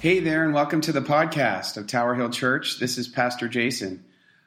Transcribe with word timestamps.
Hey 0.00 0.20
there, 0.20 0.44
and 0.44 0.54
welcome 0.54 0.80
to 0.80 0.92
the 0.92 1.02
podcast 1.02 1.76
of 1.76 1.86
Tower 1.86 2.14
Hill 2.14 2.30
Church. 2.30 2.78
This 2.78 2.96
is 2.96 3.06
Pastor 3.06 3.48
Jason. 3.48 4.02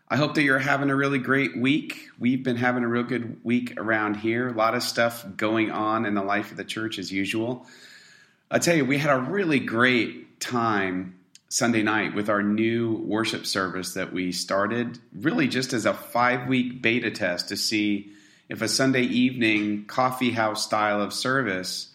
I 0.09 0.17
hope 0.17 0.33
that 0.33 0.41
you're 0.41 0.57
having 0.57 0.89
a 0.89 0.95
really 0.95 1.19
great 1.19 1.55
week. 1.55 2.09
We've 2.17 2.41
been 2.41 2.55
having 2.55 2.83
a 2.83 2.87
real 2.87 3.03
good 3.03 3.39
week 3.43 3.75
around 3.77 4.15
here. 4.15 4.47
A 4.47 4.53
lot 4.53 4.73
of 4.73 4.81
stuff 4.81 5.23
going 5.37 5.69
on 5.69 6.07
in 6.07 6.15
the 6.15 6.23
life 6.23 6.49
of 6.49 6.57
the 6.57 6.63
church 6.63 6.97
as 6.97 7.11
usual. 7.11 7.67
I 8.49 8.57
tell 8.57 8.75
you, 8.75 8.83
we 8.83 8.97
had 8.97 9.15
a 9.15 9.19
really 9.19 9.59
great 9.59 10.39
time 10.39 11.19
Sunday 11.49 11.83
night 11.83 12.15
with 12.15 12.29
our 12.29 12.41
new 12.41 12.95
worship 13.05 13.45
service 13.45 13.93
that 13.93 14.11
we 14.11 14.31
started, 14.31 14.97
really 15.13 15.47
just 15.47 15.71
as 15.71 15.85
a 15.85 15.93
five 15.93 16.47
week 16.47 16.81
beta 16.81 17.11
test 17.11 17.49
to 17.49 17.57
see 17.57 18.11
if 18.49 18.63
a 18.63 18.67
Sunday 18.67 19.03
evening 19.03 19.85
coffee 19.85 20.31
house 20.31 20.63
style 20.63 20.99
of 20.99 21.13
service 21.13 21.91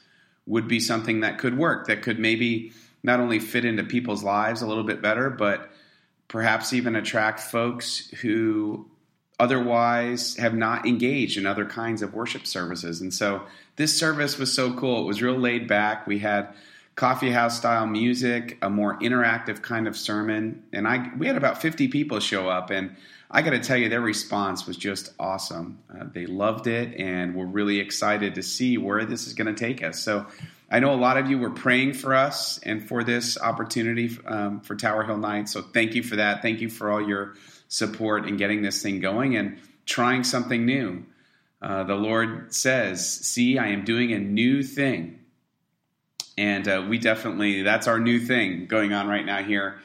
would 0.47 0.69
be 0.69 0.79
something 0.79 1.21
that 1.23 1.39
could 1.39 1.59
work, 1.59 1.89
that 1.89 2.03
could 2.03 2.21
maybe 2.21 2.73
not 3.03 3.21
only 3.21 3.39
fit 3.39 3.65
into 3.65 3.85
people's 3.85 4.23
lives 4.23 4.63
a 4.63 4.67
little 4.67 4.85
bit 4.85 5.01
better, 5.01 5.31
but 5.31 5.71
perhaps 6.27 6.73
even 6.73 6.97
attract 6.97 7.41
folks 7.41 8.09
who 8.21 8.87
otherwise 9.41 10.37
have 10.37 10.55
not 10.55 10.87
engaged 10.87 11.39
in 11.39 11.47
other 11.47 11.65
kinds 11.65 12.03
of 12.03 12.13
worship 12.13 12.47
services. 12.47 13.01
And 13.01 13.15
so 13.15 13.43
this 13.77 13.97
service 13.97 14.37
was 14.37 14.53
so 14.53 14.73
cool. 14.75 15.03
It 15.03 15.07
was 15.07 15.23
real 15.23 15.39
laid 15.39 15.69
back. 15.69 16.07
We 16.07 16.19
had 16.19 16.53
coffee 16.97 17.31
house 17.31 17.57
style 17.57 17.87
music, 17.87 18.59
a 18.61 18.69
more 18.69 18.99
interactive 18.99 19.63
kind 19.63 19.87
of 19.87 19.97
sermon, 19.97 20.65
and 20.73 20.89
I 20.89 21.13
we 21.17 21.29
had 21.29 21.37
about 21.37 21.63
50 21.63 21.89
people 21.89 22.19
show 22.19 22.49
up 22.49 22.71
and 22.71 22.97
I 23.31 23.43
got 23.43 23.51
to 23.51 23.61
tell 23.61 23.77
you 23.77 23.89
their 23.89 24.01
response 24.01 24.67
was 24.67 24.77
just 24.77 25.13
awesome. 25.19 25.79
Uh, 25.93 26.05
they 26.13 26.25
loved 26.27 26.67
it 26.67 26.99
and 26.99 27.35
were 27.35 27.47
really 27.47 27.79
excited 27.79 28.35
to 28.37 28.43
see 28.43 28.79
where 28.79 29.05
this 29.05 29.27
is 29.27 29.35
going 29.35 29.55
to 29.55 29.59
take 29.59 29.85
us. 29.85 30.01
So 30.01 30.27
I 30.71 30.81
know 30.81 30.93
a 30.93 30.97
lot 30.97 31.17
of 31.17 31.31
you 31.31 31.39
were 31.39 31.51
praying 31.51 31.95
for 31.95 32.15
us 32.15 32.59
and 32.59 32.87
for 32.87 33.03
this 33.03 33.41
opportunity 33.41 34.17
um, 34.27 34.61
for 34.61 34.77
Tower 34.77 35.03
Hill 35.03 35.17
Night. 35.17 35.49
So 35.49 35.63
thank 35.63 35.95
you 35.95 36.03
for 36.03 36.17
that. 36.17 36.43
Thank 36.43 36.61
you 36.61 36.69
for 36.69 36.91
all 36.91 37.01
your 37.01 37.35
support 37.69 38.29
in 38.29 38.37
getting 38.37 38.61
this 38.61 38.83
thing 38.83 39.01
going 39.01 39.37
and 39.37 39.59
trying 39.87 40.25
something 40.25 40.67
new. 40.67 41.05
Uh, 41.63 41.85
the 41.85 41.95
Lord 41.95 42.55
says, 42.55 43.09
See, 43.09 43.59
I 43.59 43.69
am 43.69 43.85
doing 43.85 44.13
a 44.13 44.19
new 44.19 44.63
thing. 44.63 45.21
And 46.37 46.69
uh, 46.69 46.87
we 46.89 46.99
definitely, 46.99 47.63
that's 47.63 47.89
our 47.89 47.99
new 47.99 48.21
thing 48.21 48.67
going 48.67 48.93
on 48.93 49.09
right 49.09 49.25
now 49.25 49.43
here 49.43 49.81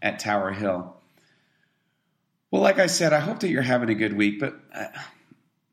at 0.00 0.20
Tower 0.20 0.52
Hill. 0.52 0.96
Well, 2.50 2.62
like 2.62 2.78
I 2.78 2.86
said, 2.86 3.12
I 3.12 3.20
hope 3.20 3.40
that 3.40 3.50
you're 3.50 3.60
having 3.60 3.90
a 3.90 3.94
good 3.94 4.16
week, 4.16 4.40
but 4.40 4.54
uh, 4.72 4.86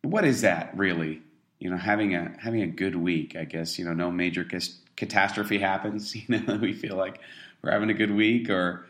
what 0.01 0.25
is 0.25 0.41
that 0.41 0.75
really? 0.75 1.21
You 1.59 1.69
know, 1.69 1.77
having 1.77 2.15
a 2.15 2.35
having 2.39 2.61
a 2.61 2.67
good 2.67 2.95
week. 2.95 3.35
I 3.35 3.45
guess 3.45 3.79
you 3.79 3.85
know, 3.85 3.93
no 3.93 4.11
major 4.11 4.43
cas- 4.43 4.77
catastrophe 4.95 5.59
happens. 5.59 6.15
You 6.27 6.39
know, 6.39 6.57
we 6.57 6.73
feel 6.73 6.95
like 6.95 7.19
we're 7.61 7.71
having 7.71 7.89
a 7.89 7.93
good 7.93 8.11
week, 8.11 8.49
or 8.49 8.85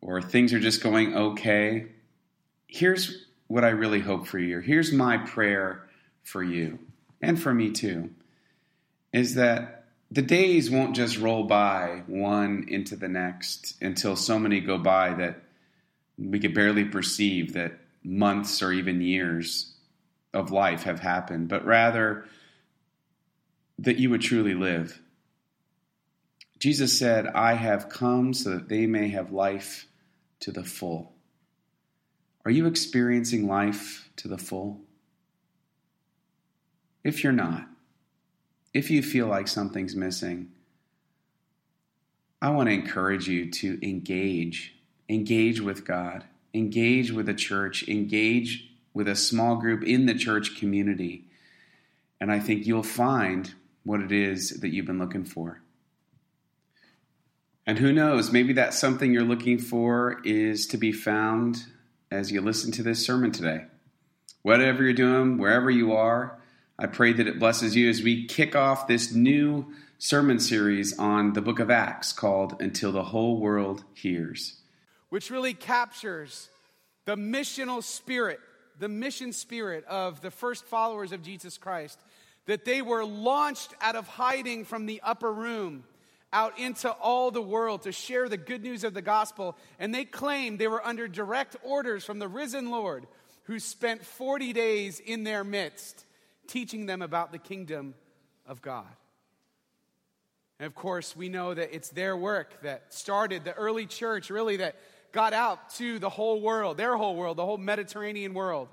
or 0.00 0.22
things 0.22 0.52
are 0.52 0.60
just 0.60 0.82
going 0.82 1.14
okay. 1.16 1.86
Here's 2.66 3.26
what 3.48 3.64
I 3.64 3.70
really 3.70 4.00
hope 4.00 4.26
for 4.26 4.38
you. 4.38 4.60
Here's 4.60 4.92
my 4.92 5.18
prayer 5.18 5.88
for 6.22 6.42
you 6.42 6.78
and 7.22 7.40
for 7.40 7.54
me 7.54 7.70
too. 7.70 8.10
Is 9.12 9.34
that 9.36 9.84
the 10.10 10.22
days 10.22 10.70
won't 10.70 10.94
just 10.94 11.18
roll 11.18 11.44
by 11.44 12.02
one 12.06 12.66
into 12.68 12.96
the 12.96 13.08
next 13.08 13.74
until 13.80 14.16
so 14.16 14.38
many 14.38 14.60
go 14.60 14.78
by 14.78 15.14
that 15.14 15.42
we 16.18 16.38
could 16.38 16.54
barely 16.54 16.84
perceive 16.84 17.54
that 17.54 17.78
months 18.02 18.62
or 18.62 18.72
even 18.72 19.00
years 19.00 19.75
of 20.36 20.50
life 20.50 20.84
have 20.84 21.00
happened, 21.00 21.48
but 21.48 21.64
rather 21.64 22.24
that 23.78 23.98
you 23.98 24.10
would 24.10 24.20
truly 24.20 24.54
live. 24.54 25.00
Jesus 26.58 26.98
said, 26.98 27.26
I 27.26 27.54
have 27.54 27.88
come 27.88 28.32
so 28.32 28.50
that 28.50 28.68
they 28.68 28.86
may 28.86 29.08
have 29.08 29.32
life 29.32 29.86
to 30.40 30.50
the 30.50 30.64
full. 30.64 31.12
Are 32.44 32.50
you 32.50 32.66
experiencing 32.66 33.46
life 33.46 34.08
to 34.16 34.28
the 34.28 34.38
full? 34.38 34.80
If 37.02 37.22
you're 37.22 37.32
not, 37.32 37.66
if 38.72 38.90
you 38.90 39.02
feel 39.02 39.26
like 39.26 39.48
something's 39.48 39.96
missing, 39.96 40.52
I 42.40 42.50
want 42.50 42.68
to 42.68 42.74
encourage 42.74 43.28
you 43.28 43.50
to 43.50 43.78
engage. 43.86 44.74
Engage 45.08 45.60
with 45.60 45.84
God, 45.84 46.24
engage 46.52 47.12
with 47.12 47.26
the 47.26 47.34
church, 47.34 47.88
engage 47.88 48.70
with 48.96 49.06
a 49.06 49.14
small 49.14 49.56
group 49.56 49.84
in 49.84 50.06
the 50.06 50.14
church 50.14 50.56
community. 50.56 51.22
And 52.18 52.32
I 52.32 52.40
think 52.40 52.66
you'll 52.66 52.82
find 52.82 53.52
what 53.84 54.00
it 54.00 54.10
is 54.10 54.48
that 54.60 54.70
you've 54.70 54.86
been 54.86 54.98
looking 54.98 55.26
for. 55.26 55.60
And 57.66 57.78
who 57.78 57.92
knows, 57.92 58.32
maybe 58.32 58.54
that 58.54 58.72
something 58.72 59.12
you're 59.12 59.22
looking 59.22 59.58
for 59.58 60.22
is 60.24 60.66
to 60.68 60.78
be 60.78 60.92
found 60.92 61.66
as 62.10 62.32
you 62.32 62.40
listen 62.40 62.72
to 62.72 62.82
this 62.82 63.04
sermon 63.04 63.32
today. 63.32 63.66
Whatever 64.40 64.82
you're 64.82 64.94
doing, 64.94 65.36
wherever 65.36 65.70
you 65.70 65.92
are, 65.92 66.40
I 66.78 66.86
pray 66.86 67.12
that 67.12 67.26
it 67.26 67.38
blesses 67.38 67.76
you 67.76 67.90
as 67.90 68.02
we 68.02 68.24
kick 68.24 68.56
off 68.56 68.88
this 68.88 69.12
new 69.12 69.74
sermon 69.98 70.40
series 70.40 70.98
on 70.98 71.34
the 71.34 71.42
book 71.42 71.58
of 71.58 71.70
Acts 71.70 72.14
called 72.14 72.62
Until 72.62 72.92
the 72.92 73.04
Whole 73.04 73.40
World 73.40 73.84
Hears. 73.92 74.62
Which 75.10 75.30
really 75.30 75.52
captures 75.52 76.48
the 77.04 77.16
missional 77.16 77.82
spirit 77.82 78.40
the 78.78 78.88
mission 78.88 79.32
spirit 79.32 79.84
of 79.86 80.20
the 80.20 80.30
first 80.30 80.64
followers 80.64 81.12
of 81.12 81.22
Jesus 81.22 81.58
Christ, 81.58 81.98
that 82.46 82.64
they 82.64 82.82
were 82.82 83.04
launched 83.04 83.74
out 83.80 83.96
of 83.96 84.06
hiding 84.06 84.64
from 84.64 84.86
the 84.86 85.00
upper 85.04 85.32
room 85.32 85.84
out 86.32 86.58
into 86.58 86.90
all 86.90 87.30
the 87.30 87.42
world 87.42 87.82
to 87.82 87.92
share 87.92 88.28
the 88.28 88.36
good 88.36 88.62
news 88.62 88.84
of 88.84 88.94
the 88.94 89.02
gospel. 89.02 89.56
And 89.78 89.94
they 89.94 90.04
claimed 90.04 90.58
they 90.58 90.68
were 90.68 90.84
under 90.84 91.08
direct 91.08 91.56
orders 91.62 92.04
from 92.04 92.18
the 92.18 92.28
risen 92.28 92.70
Lord 92.70 93.06
who 93.44 93.58
spent 93.58 94.04
40 94.04 94.52
days 94.52 95.00
in 95.00 95.24
their 95.24 95.44
midst 95.44 96.04
teaching 96.46 96.86
them 96.86 97.00
about 97.00 97.32
the 97.32 97.38
kingdom 97.38 97.94
of 98.46 98.60
God. 98.60 98.86
And 100.58 100.66
of 100.66 100.74
course, 100.74 101.16
we 101.16 101.28
know 101.28 101.52
that 101.52 101.74
it's 101.74 101.90
their 101.90 102.16
work 102.16 102.62
that 102.62 102.92
started 102.92 103.44
the 103.44 103.52
early 103.52 103.86
church, 103.86 104.30
really, 104.30 104.56
that 104.58 104.76
got 105.12 105.32
out 105.32 105.70
to 105.74 105.98
the 105.98 106.10
whole 106.10 106.40
world, 106.40 106.76
their 106.76 106.96
whole 106.96 107.16
world, 107.16 107.36
the 107.36 107.44
whole 107.44 107.58
Mediterranean 107.58 108.34
world, 108.34 108.68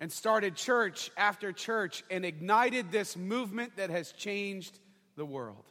and 0.00 0.10
started 0.10 0.56
church 0.56 1.10
after 1.16 1.52
church 1.52 2.02
and 2.10 2.24
ignited 2.24 2.90
this 2.90 3.16
movement 3.16 3.76
that 3.76 3.90
has 3.90 4.12
changed 4.12 4.78
the 5.16 5.26
world. 5.26 5.64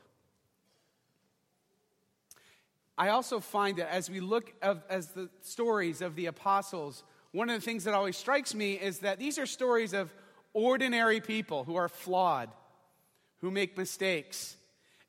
I 2.98 3.10
also 3.10 3.40
find 3.40 3.78
that 3.78 3.92
as 3.94 4.10
we 4.10 4.20
look 4.20 4.54
of, 4.62 4.84
as 4.90 5.08
the 5.08 5.30
stories 5.42 6.02
of 6.02 6.16
the 6.16 6.26
apostles, 6.26 7.04
one 7.32 7.50
of 7.50 7.56
the 7.56 7.66
things 7.66 7.86
that 7.86 7.94
always 7.94 8.18
strikes 8.18 8.54
me 8.54 8.74
is 8.74 9.00
that 9.00 9.20
these 9.20 9.40
are 9.40 9.46
stories 9.46 9.94
of 9.94 10.14
ordinary 10.54 11.22
people 11.22 11.64
who 11.64 11.78
are 11.78 11.88
flawed, 11.88 12.50
who 13.40 13.52
make 13.52 13.78
mistakes, 13.78 14.58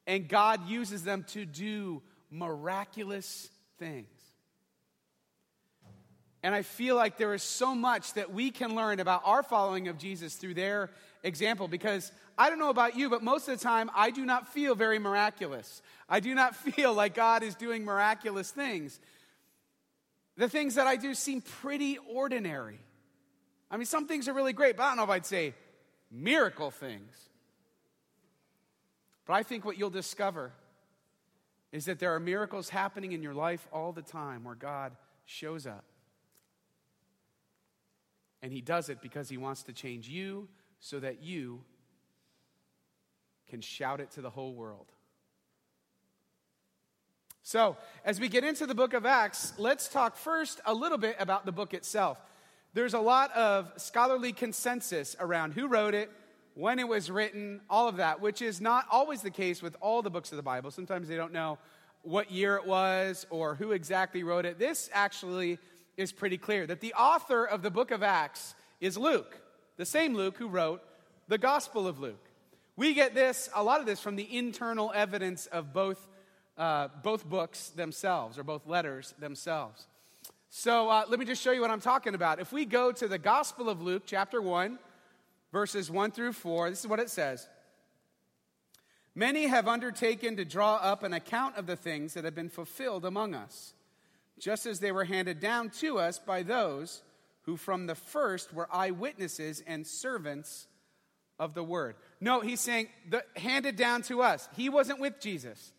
and 0.07 0.29
God 0.29 0.69
uses 0.69 1.03
them 1.03 1.25
to 1.29 1.45
do 1.45 2.01
miraculous 2.31 3.51
things. 3.79 4.20
And 6.43 6.55
I 6.55 6.63
feel 6.63 6.97
like 6.97 7.19
there 7.19 7.35
is 7.35 7.43
so 7.43 7.75
much 7.75 8.15
that 8.15 8.33
we 8.33 8.51
can 8.51 8.75
learn 8.75 8.99
about 8.99 9.23
our 9.25 9.43
following 9.43 9.89
of 9.89 9.99
Jesus 9.99 10.35
through 10.35 10.55
their 10.55 10.91
example 11.23 11.69
because 11.69 12.13
I 12.39 12.49
don't 12.49 12.59
know 12.59 12.71
about 12.71 12.97
you, 12.97 13.11
but 13.11 13.23
most 13.23 13.49
of 13.49 13.59
the 13.59 13.63
time 13.63 13.91
I 13.95 14.11
do 14.11 14.25
not 14.25 14.49
feel 14.49 14.75
very 14.75 14.99
miraculous. 14.99 15.83
I 16.09 16.21
do 16.21 16.35
not 16.35 16.57
feel 16.75 16.95
like 16.95 17.15
God 17.15 17.43
is 17.43 17.55
doing 17.55 17.85
miraculous 17.85 18.51
things. 18.51 18.99
The 20.37 20.49
things 20.49 20.77
that 20.77 20.87
I 20.87 20.97
do 20.97 21.15
seem 21.15 21.43
pretty 21.43 21.99
ordinary. 21.99 22.79
I 23.71 23.77
mean, 23.77 23.87
some 23.87 24.07
things 24.07 24.27
are 24.27 24.33
really 24.33 24.55
great, 24.55 24.77
but 24.77 24.85
I 24.85 24.89
don't 24.89 24.97
know 24.97 25.05
if 25.05 25.11
I'd 25.11 25.27
say 25.27 25.55
miracle 26.11 26.71
things. 26.71 27.29
But 29.27 29.35
I 29.35 29.43
think 29.43 29.67
what 29.67 29.79
you'll 29.79 29.91
discover 29.91 30.53
is 31.71 31.85
that 31.85 31.99
there 31.99 32.15
are 32.15 32.21
miracles 32.21 32.71
happening 32.71 33.13
in 33.13 33.23
your 33.23 33.35
life 33.35 33.69
all 33.73 33.93
the 33.93 34.03
time 34.03 34.45
where 34.45 34.55
God 34.55 34.93
shows 35.25 35.67
up. 35.67 35.85
And 38.43 38.53
he 38.53 38.61
does 38.61 38.89
it 38.89 39.03
because 39.03 39.29
he 39.29 39.37
wants 39.37 39.63
to 39.65 39.73
change 39.73 40.09
you 40.09 40.49
so 40.79 40.99
that 41.01 41.23
you 41.23 41.63
can 43.49 43.61
shout 43.61 44.01
it 44.01 44.11
to 44.13 44.21
the 44.21 44.31
whole 44.31 44.55
world. 44.55 44.87
So, 47.43 47.77
as 48.05 48.21
we 48.21 48.29
get 48.29 48.45
into 48.45 48.67
the 48.67 48.75
book 48.75 48.95
of 48.95 49.05
Acts, 49.05 49.53
let's 49.59 49.89
talk 49.89 50.17
first 50.17 50.61
a 50.65 50.73
little 50.73 50.99
bit 50.99 51.17
about 51.19 51.47
the 51.47 51.53
book 51.53 51.75
itself. 51.75 52.19
There's 52.75 52.95
a 52.95 53.01
lot 53.01 53.33
of 53.33 53.73
scholarly 53.77 54.33
consensus 54.33 55.17
around 55.19 55.55
who 55.55 55.67
wrote 55.67 55.95
it, 55.95 56.11
when 56.55 56.79
it 56.79 56.87
was 56.87 57.11
written, 57.11 57.61
all 57.71 57.89
of 57.89 57.97
that, 57.97 58.21
which 58.21 58.43
is 58.43 58.61
not 58.61 58.85
always 58.91 59.23
the 59.23 59.31
case 59.31 59.63
with 59.63 59.77
all 59.81 60.03
the 60.03 60.11
books 60.11 60.31
of 60.31 60.37
the 60.37 60.43
Bible. 60.43 60.71
Sometimes 60.71 61.09
they 61.09 61.17
don't 61.17 61.33
know 61.33 61.59
what 62.03 62.31
year 62.31 62.57
it 62.57 62.67
was 62.67 63.27
or 63.31 63.55
who 63.55 63.73
exactly 63.73 64.23
wrote 64.23 64.45
it. 64.45 64.59
This 64.59 64.91
actually 64.93 65.59
is 66.01 66.13
pretty 66.13 66.39
clear 66.39 66.67
that 66.67 66.81
the 66.81 66.95
author 66.95 67.45
of 67.45 67.63
the 67.63 67.71
book 67.71 67.91
of 67.91 68.03
Acts 68.03 68.55
is 68.81 68.97
Luke, 68.97 69.41
the 69.77 69.85
same 69.85 70.15
Luke 70.15 70.37
who 70.39 70.49
wrote 70.49 70.83
the 71.29 71.39
Gospel 71.39 71.87
of 71.87 72.01
Luke. 72.01 72.25
We 72.77 72.95
get 72.95 73.15
this, 73.15 73.51
a 73.55 73.63
lot 73.63 73.81
of 73.81 73.87
this, 73.87 74.01
from 74.01 74.17
the 74.17 74.37
internal 74.37 74.91
evidence 74.95 75.47
of 75.47 75.73
both 75.73 76.09
uh, 76.61 76.89
both 77.03 77.25
books 77.25 77.71
themselves, 77.71 78.39
or 78.39 78.45
both 78.45 78.67
letters 78.67 79.15
themselves. 79.19 79.87
So 80.51 80.91
uh, 80.91 81.05
let 81.09 81.19
me 81.19 81.25
just 81.25 81.41
show 81.41 81.53
you 81.53 81.63
what 81.63 81.71
I'm 81.71 81.81
talking 81.81 82.15
about. 82.15 82.39
If 82.39 82.53
we 82.53 82.67
go 82.67 82.93
to 82.93 83.09
the 83.09 83.19
Gospel 83.19 83.71
of 83.71 83.81
Luke, 83.81 84.03
chapter 84.05 84.43
1, 84.43 84.79
verses 85.53 85.91
1 85.91 86.11
through 86.11 86.35
4, 86.35 86.69
this 86.69 86.81
is 86.81 86.87
what 86.87 87.01
it 87.01 87.09
says. 87.09 87.49
Many 89.15 89.47
have 89.47 89.67
undertaken 89.67 90.37
to 90.37 90.45
draw 90.45 90.77
up 90.77 91.03
an 91.03 91.15
account 91.15 91.57
of 91.57 91.67
the 91.67 91.77
things 91.77 92.13
that 92.13 92.25
have 92.25 92.35
been 92.35 92.51
fulfilled 92.51 93.07
among 93.07 93.35
us, 93.35 93.73
just 94.41 94.67
as 94.67 94.81
they 94.81 94.93
were 94.93 95.05
handed 95.05 95.39
down 95.39 95.71
to 95.71 95.99
us 95.99 96.19
by 96.19 96.43
those 96.43 97.03
who 97.43 97.57
from 97.57 97.87
the 97.87 97.95
first 97.95 98.53
were 98.53 98.69
eyewitnesses 98.73 99.63
and 99.67 99.87
servants 99.87 100.67
of 101.39 101.55
the 101.55 101.65
word. 101.65 101.97
No, 102.21 102.41
he's 102.41 102.61
saying 102.61 102.89
the, 103.09 103.25
handed 103.37 103.77
down 103.77 104.03
to 104.03 104.23
us. 104.23 104.49
He 104.57 104.69
wasn't 104.69 105.01
with 105.01 105.21
Jesus. 105.21 105.73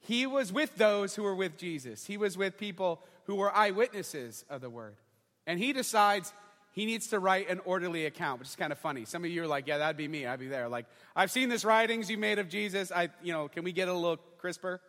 He 0.00 0.26
was 0.26 0.52
with 0.52 0.76
those 0.76 1.14
who 1.14 1.22
were 1.22 1.34
with 1.34 1.56
Jesus. 1.56 2.04
He 2.04 2.16
was 2.16 2.36
with 2.36 2.58
people 2.58 3.00
who 3.24 3.36
were 3.36 3.54
eyewitnesses 3.54 4.44
of 4.50 4.60
the 4.60 4.68
word. 4.68 4.96
And 5.46 5.58
he 5.58 5.72
decides 5.72 6.32
he 6.72 6.86
needs 6.86 7.08
to 7.08 7.20
write 7.20 7.48
an 7.48 7.60
orderly 7.64 8.04
account, 8.04 8.40
which 8.40 8.48
is 8.48 8.56
kind 8.56 8.72
of 8.72 8.78
funny. 8.78 9.04
Some 9.04 9.24
of 9.24 9.30
you 9.30 9.44
are 9.44 9.46
like, 9.46 9.68
yeah, 9.68 9.78
that'd 9.78 9.96
be 9.96 10.08
me. 10.08 10.26
I'd 10.26 10.40
be 10.40 10.48
there. 10.48 10.68
Like, 10.68 10.86
I've 11.14 11.30
seen 11.30 11.48
this 11.48 11.64
writings 11.64 12.10
you 12.10 12.18
made 12.18 12.40
of 12.40 12.48
Jesus. 12.48 12.90
I, 12.90 13.10
you 13.22 13.32
know, 13.32 13.46
can 13.48 13.62
we 13.62 13.72
get 13.72 13.88
a 13.88 13.94
little 13.94 14.18
crisper? 14.38 14.80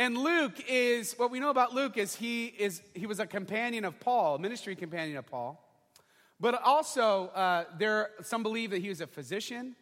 And 0.00 0.16
Luke 0.16 0.64
is, 0.66 1.12
what 1.18 1.30
we 1.30 1.40
know 1.40 1.50
about 1.50 1.74
Luke 1.74 1.98
is 1.98 2.16
he, 2.16 2.46
is, 2.46 2.80
he 2.94 3.04
was 3.04 3.20
a 3.20 3.26
companion 3.26 3.84
of 3.84 4.00
Paul, 4.00 4.38
ministry 4.38 4.74
companion 4.74 5.18
of 5.18 5.26
Paul. 5.26 5.62
But 6.40 6.58
also, 6.64 7.26
uh, 7.34 7.64
there, 7.78 8.08
some 8.22 8.42
believe 8.42 8.70
that 8.70 8.80
he 8.80 8.88
was 8.88 9.02
a 9.02 9.06
physician. 9.06 9.76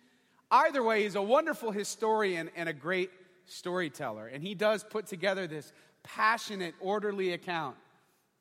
Either 0.50 0.82
way, 0.82 1.04
he's 1.04 1.14
a 1.14 1.22
wonderful 1.22 1.70
historian 1.70 2.50
and 2.56 2.68
a 2.68 2.72
great 2.72 3.12
storyteller. 3.46 4.26
And 4.26 4.42
he 4.42 4.56
does 4.56 4.82
put 4.82 5.06
together 5.06 5.46
this 5.46 5.72
passionate, 6.02 6.74
orderly 6.80 7.32
account 7.32 7.76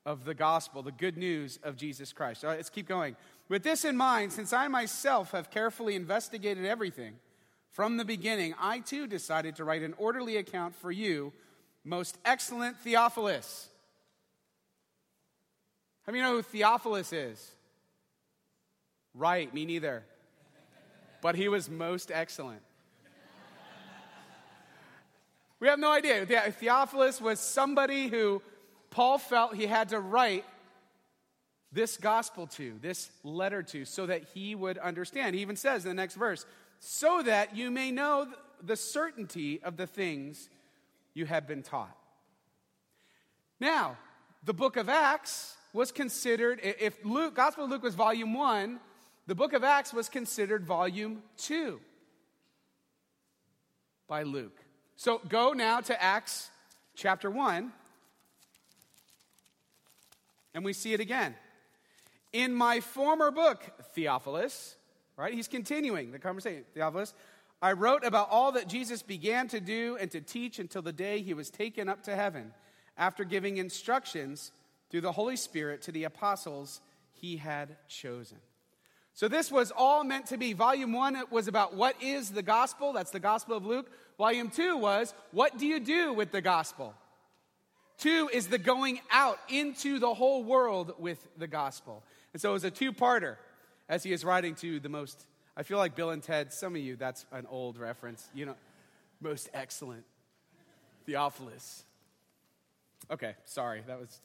of 0.03 0.25
the 0.25 0.33
gospel, 0.33 0.81
the 0.81 0.91
good 0.91 1.15
news 1.15 1.59
of 1.61 1.77
Jesus 1.77 2.11
Christ. 2.11 2.43
All 2.43 2.49
right, 2.49 2.57
let's 2.57 2.71
keep 2.71 2.87
going. 2.87 3.15
With 3.49 3.61
this 3.61 3.85
in 3.85 3.95
mind, 3.95 4.33
since 4.33 4.51
I 4.51 4.67
myself 4.67 5.29
have 5.29 5.51
carefully 5.51 5.93
investigated 5.93 6.65
everything 6.65 7.17
from 7.69 7.97
the 7.97 8.05
beginning, 8.05 8.55
I 8.59 8.79
too 8.79 9.05
decided 9.05 9.57
to 9.57 9.63
write 9.63 9.83
an 9.83 9.93
orderly 9.99 10.37
account 10.37 10.73
for 10.73 10.91
you 10.91 11.33
most 11.87 12.17
excellent 12.25 12.77
Theophilus. 12.79 13.69
How 16.05 16.11
many 16.11 16.21
know 16.21 16.33
who 16.33 16.41
Theophilus 16.41 17.13
is? 17.13 17.51
Right, 19.13 19.51
me 19.53 19.65
neither. 19.65 20.03
But 21.21 21.35
he 21.35 21.47
was 21.47 21.69
most 21.69 22.11
excellent. 22.11 22.61
We 25.59 25.67
have 25.69 25.79
no 25.79 25.91
idea. 25.91 26.25
Theophilus 26.25 27.19
was 27.19 27.39
somebody 27.39 28.07
who 28.07 28.43
Paul 28.91 29.17
felt 29.17 29.55
he 29.55 29.65
had 29.65 29.89
to 29.89 29.99
write 29.99 30.45
this 31.71 31.97
gospel 31.97 32.47
to, 32.47 32.77
this 32.81 33.09
letter 33.23 33.63
to, 33.63 33.85
so 33.85 34.05
that 34.05 34.23
he 34.33 34.53
would 34.55 34.77
understand. 34.77 35.35
He 35.35 35.41
even 35.41 35.55
says 35.55 35.83
in 35.83 35.89
the 35.89 35.95
next 35.95 36.15
verse, 36.15 36.45
so 36.79 37.23
that 37.23 37.55
you 37.55 37.71
may 37.71 37.91
know 37.91 38.27
the 38.63 38.75
certainty 38.75 39.61
of 39.63 39.77
the 39.77 39.87
things 39.87 40.49
you 41.17 41.25
have 41.25 41.47
been 41.47 41.63
taught. 41.63 41.97
Now, 43.59 43.97
the 44.43 44.53
book 44.53 44.77
of 44.77 44.87
Acts 44.87 45.55
was 45.73 45.91
considered, 45.91 46.59
if 46.63 47.03
Luke, 47.03 47.35
Gospel 47.35 47.65
of 47.65 47.71
Luke 47.71 47.83
was 47.83 47.95
volume 47.95 48.33
one, 48.33 48.79
the 49.25 49.35
book 49.35 49.53
of 49.53 49.63
Acts 49.63 49.93
was 49.93 50.07
considered 50.09 50.63
volume 50.63 51.23
two 51.35 51.79
by 54.07 54.23
Luke. 54.23 54.57
So 54.95 55.19
go 55.27 55.53
now 55.53 55.81
to 55.81 56.01
Acts 56.01 56.49
chapter 56.95 57.29
1, 57.29 57.71
and 60.53 60.63
we 60.63 60.71
see 60.73 60.93
it 60.93 60.99
again. 60.99 61.35
In 62.31 62.53
my 62.53 62.79
former 62.79 63.31
book, 63.31 63.63
Theophilus, 63.93 64.75
right? 65.17 65.33
He's 65.33 65.47
continuing 65.47 66.11
the 66.11 66.19
conversation. 66.19 66.63
Theophilus, 66.73 67.13
I 67.61 67.71
wrote 67.71 68.05
about 68.05 68.29
all 68.29 68.51
that 68.53 68.67
Jesus 68.67 69.01
began 69.01 69.47
to 69.49 69.59
do 69.59 69.97
and 69.99 70.11
to 70.11 70.21
teach 70.21 70.59
until 70.59 70.81
the 70.81 70.93
day 70.93 71.21
he 71.21 71.33
was 71.33 71.49
taken 71.49 71.89
up 71.89 72.03
to 72.03 72.15
heaven, 72.15 72.53
after 72.97 73.23
giving 73.23 73.57
instructions 73.57 74.51
through 74.89 75.01
the 75.01 75.11
Holy 75.11 75.35
Spirit 75.35 75.81
to 75.83 75.91
the 75.91 76.03
apostles 76.03 76.81
he 77.13 77.37
had 77.37 77.75
chosen. 77.87 78.37
So, 79.13 79.27
this 79.27 79.51
was 79.51 79.71
all 79.75 80.03
meant 80.03 80.27
to 80.27 80.37
be. 80.37 80.53
Volume 80.53 80.93
one 80.93 81.17
was 81.31 81.47
about 81.47 81.75
what 81.75 81.95
is 82.03 82.29
the 82.29 82.43
gospel? 82.43 82.93
That's 82.93 83.09
the 83.09 83.19
gospel 83.19 83.57
of 83.57 83.65
Luke. 83.65 83.89
Volume 84.19 84.51
two 84.51 84.77
was 84.77 85.15
what 85.31 85.57
do 85.57 85.65
you 85.65 85.79
do 85.79 86.13
with 86.13 86.31
the 86.31 86.41
gospel? 86.41 86.93
Two 87.97 88.29
is 88.31 88.47
the 88.47 88.59
going 88.59 88.99
out 89.11 89.39
into 89.49 89.97
the 89.97 90.13
whole 90.13 90.43
world 90.43 90.93
with 90.99 91.27
the 91.35 91.47
gospel. 91.47 92.03
And 92.33 92.41
so 92.41 92.51
it 92.51 92.53
was 92.53 92.63
a 92.63 92.69
two 92.69 92.93
parter 92.93 93.37
as 93.89 94.03
he 94.03 94.11
is 94.11 94.23
writing 94.23 94.53
to 94.55 94.79
the 94.79 94.89
most 94.89 95.25
I 95.59 95.63
feel 95.63 95.79
like 95.79 95.95
Bill 95.95 96.11
and 96.11 96.21
Ted, 96.21 96.53
some 96.53 96.75
of 96.75 96.81
you, 96.81 96.95
that's 96.95 97.25
an 97.31 97.47
old 97.49 97.79
reference. 97.79 98.29
You 98.35 98.45
know, 98.45 98.55
most 99.19 99.49
excellent. 99.55 100.03
Theophilus. 101.07 101.83
Okay, 103.09 103.33
sorry, 103.45 103.81
that 103.87 103.99
was 103.99 104.21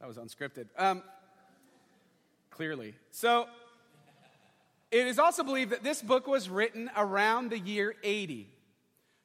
that 0.00 0.08
was 0.08 0.16
unscripted. 0.16 0.66
Um, 0.76 1.04
clearly. 2.50 2.94
So 3.12 3.46
it 4.90 5.06
is 5.06 5.20
also 5.20 5.44
believed 5.44 5.70
that 5.70 5.84
this 5.84 6.02
book 6.02 6.26
was 6.26 6.48
written 6.50 6.90
around 6.96 7.50
the 7.50 7.58
year 7.60 7.94
80. 8.02 8.48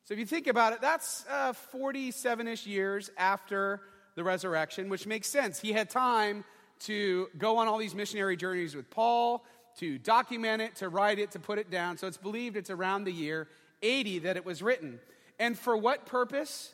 So 0.03 0.13
if 0.13 0.19
you 0.19 0.25
think 0.27 0.45
about 0.45 0.73
it, 0.73 0.81
that's 0.81 1.25
47 1.71 2.47
uh, 2.47 2.51
ish 2.51 2.67
years 2.67 3.09
after 3.17 3.81
the 4.15 4.23
resurrection, 4.23 4.87
which 4.87 5.07
makes 5.07 5.27
sense. 5.27 5.59
He 5.59 5.71
had 5.71 5.89
time 5.89 6.43
to 6.81 7.27
go 7.37 7.57
on 7.57 7.67
all 7.67 7.79
these 7.79 7.95
missionary 7.95 8.37
journeys 8.37 8.75
with 8.75 8.89
Paul 8.89 9.43
to 9.81 9.97
document 9.97 10.61
it, 10.61 10.75
to 10.75 10.89
write 10.89 11.17
it, 11.17 11.31
to 11.31 11.39
put 11.39 11.57
it 11.57 11.71
down. 11.71 11.97
So 11.97 12.05
it's 12.05 12.15
believed 12.15 12.55
it's 12.55 12.69
around 12.69 13.03
the 13.03 13.11
year 13.11 13.47
80 13.81 14.19
that 14.19 14.37
it 14.37 14.45
was 14.45 14.61
written. 14.61 14.99
And 15.39 15.57
for 15.57 15.75
what 15.75 16.05
purpose? 16.05 16.71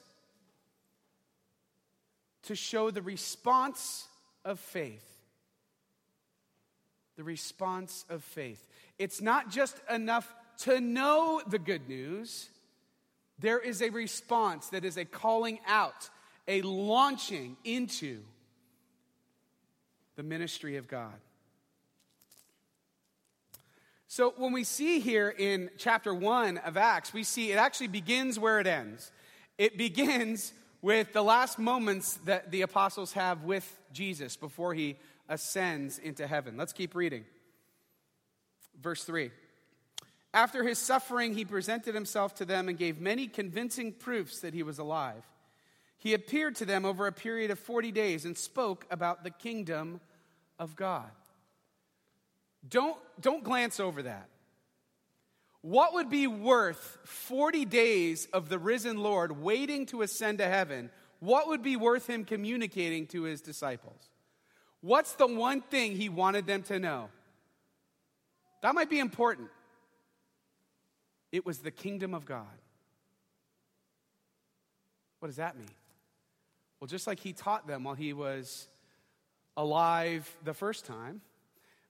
To 2.43 2.55
show 2.55 2.91
the 2.91 3.01
response 3.01 4.05
of 4.43 4.59
faith. 4.59 5.05
The 7.15 7.23
response 7.23 8.03
of 8.09 8.25
faith. 8.25 8.67
It's 8.99 9.21
not 9.21 9.51
just 9.51 9.79
enough 9.89 10.31
to 10.63 10.81
know 10.81 11.41
the 11.47 11.59
good 11.59 11.87
news, 11.87 12.49
there 13.39 13.59
is 13.59 13.81
a 13.81 13.89
response 13.89 14.67
that 14.69 14.83
is 14.83 14.97
a 14.97 15.05
calling 15.05 15.59
out, 15.65 16.09
a 16.45 16.61
launching 16.61 17.55
into 17.63 18.19
the 20.17 20.23
ministry 20.23 20.75
of 20.75 20.89
God. 20.89 21.13
So 24.07 24.33
when 24.37 24.53
we 24.53 24.63
see 24.63 24.99
here 24.99 25.29
in 25.29 25.69
chapter 25.77 26.13
1 26.13 26.59
of 26.59 26.77
Acts, 26.77 27.13
we 27.13 27.23
see 27.23 27.51
it 27.51 27.57
actually 27.57 27.89
begins 27.89 28.39
where 28.39 28.59
it 28.59 28.67
ends. 28.67 29.11
It 29.57 29.77
begins 29.77 30.53
with 30.81 31.11
the 31.11 31.23
last 31.23 31.59
moments 31.59 32.13
that 32.25 32.51
the 32.51 32.61
apostles 32.61 33.13
have 33.13 33.43
with 33.43 33.77
Jesus 33.91 34.37
before 34.37 34.73
he 34.73 34.95
ascends 35.27 35.99
into 35.99 36.25
heaven. 36.25 36.55
Let's 36.55 36.71
keep 36.71 36.95
reading. 36.95 37.25
Verse 38.81 39.03
3. 39.03 39.31
After 40.33 40.63
his 40.63 40.77
suffering, 40.77 41.33
he 41.33 41.43
presented 41.43 41.93
himself 41.93 42.35
to 42.35 42.45
them 42.45 42.69
and 42.69 42.77
gave 42.77 43.01
many 43.01 43.27
convincing 43.27 43.91
proofs 43.91 44.39
that 44.39 44.53
he 44.53 44.63
was 44.63 44.79
alive. 44.79 45.27
He 45.97 46.13
appeared 46.13 46.55
to 46.57 46.65
them 46.65 46.85
over 46.85 47.07
a 47.07 47.11
period 47.11 47.51
of 47.51 47.59
40 47.59 47.91
days 47.91 48.23
and 48.23 48.37
spoke 48.37 48.85
about 48.89 49.23
the 49.23 49.31
kingdom 49.31 49.99
of 50.59 50.75
God. 50.75 51.09
Don't, 52.67 52.97
don't 53.19 53.43
glance 53.43 53.79
over 53.79 54.03
that. 54.03 54.29
What 55.61 55.93
would 55.95 56.09
be 56.09 56.27
worth 56.27 56.97
40 57.03 57.65
days 57.65 58.27
of 58.31 58.47
the 58.49 58.59
risen 58.59 58.97
Lord 58.97 59.41
waiting 59.41 59.85
to 59.87 60.01
ascend 60.01 60.37
to 60.37 60.47
heaven? 60.47 60.89
What 61.19 61.47
would 61.47 61.61
be 61.61 61.75
worth 61.75 62.07
him 62.07 62.25
communicating 62.25 63.07
to 63.07 63.23
his 63.23 63.41
disciples? 63.41 64.09
What's 64.81 65.13
the 65.13 65.27
one 65.27 65.61
thing 65.61 65.95
he 65.95 66.09
wanted 66.09 66.45
them 66.45 66.63
to 66.63 66.79
know? 66.79 67.09
That 68.61 68.75
might 68.75 68.89
be 68.89 68.99
important. 68.99 69.49
It 71.31 71.45
was 71.45 71.59
the 71.59 71.71
kingdom 71.71 72.13
of 72.13 72.25
God. 72.25 72.45
What 75.19 75.27
does 75.27 75.37
that 75.37 75.57
mean? 75.57 75.67
Well, 76.79 76.87
just 76.87 77.07
like 77.07 77.19
he 77.19 77.33
taught 77.33 77.67
them 77.67 77.83
while 77.83 77.95
he 77.95 78.13
was 78.13 78.67
alive 79.55 80.31
the 80.43 80.53
first 80.53 80.85
time, 80.85 81.21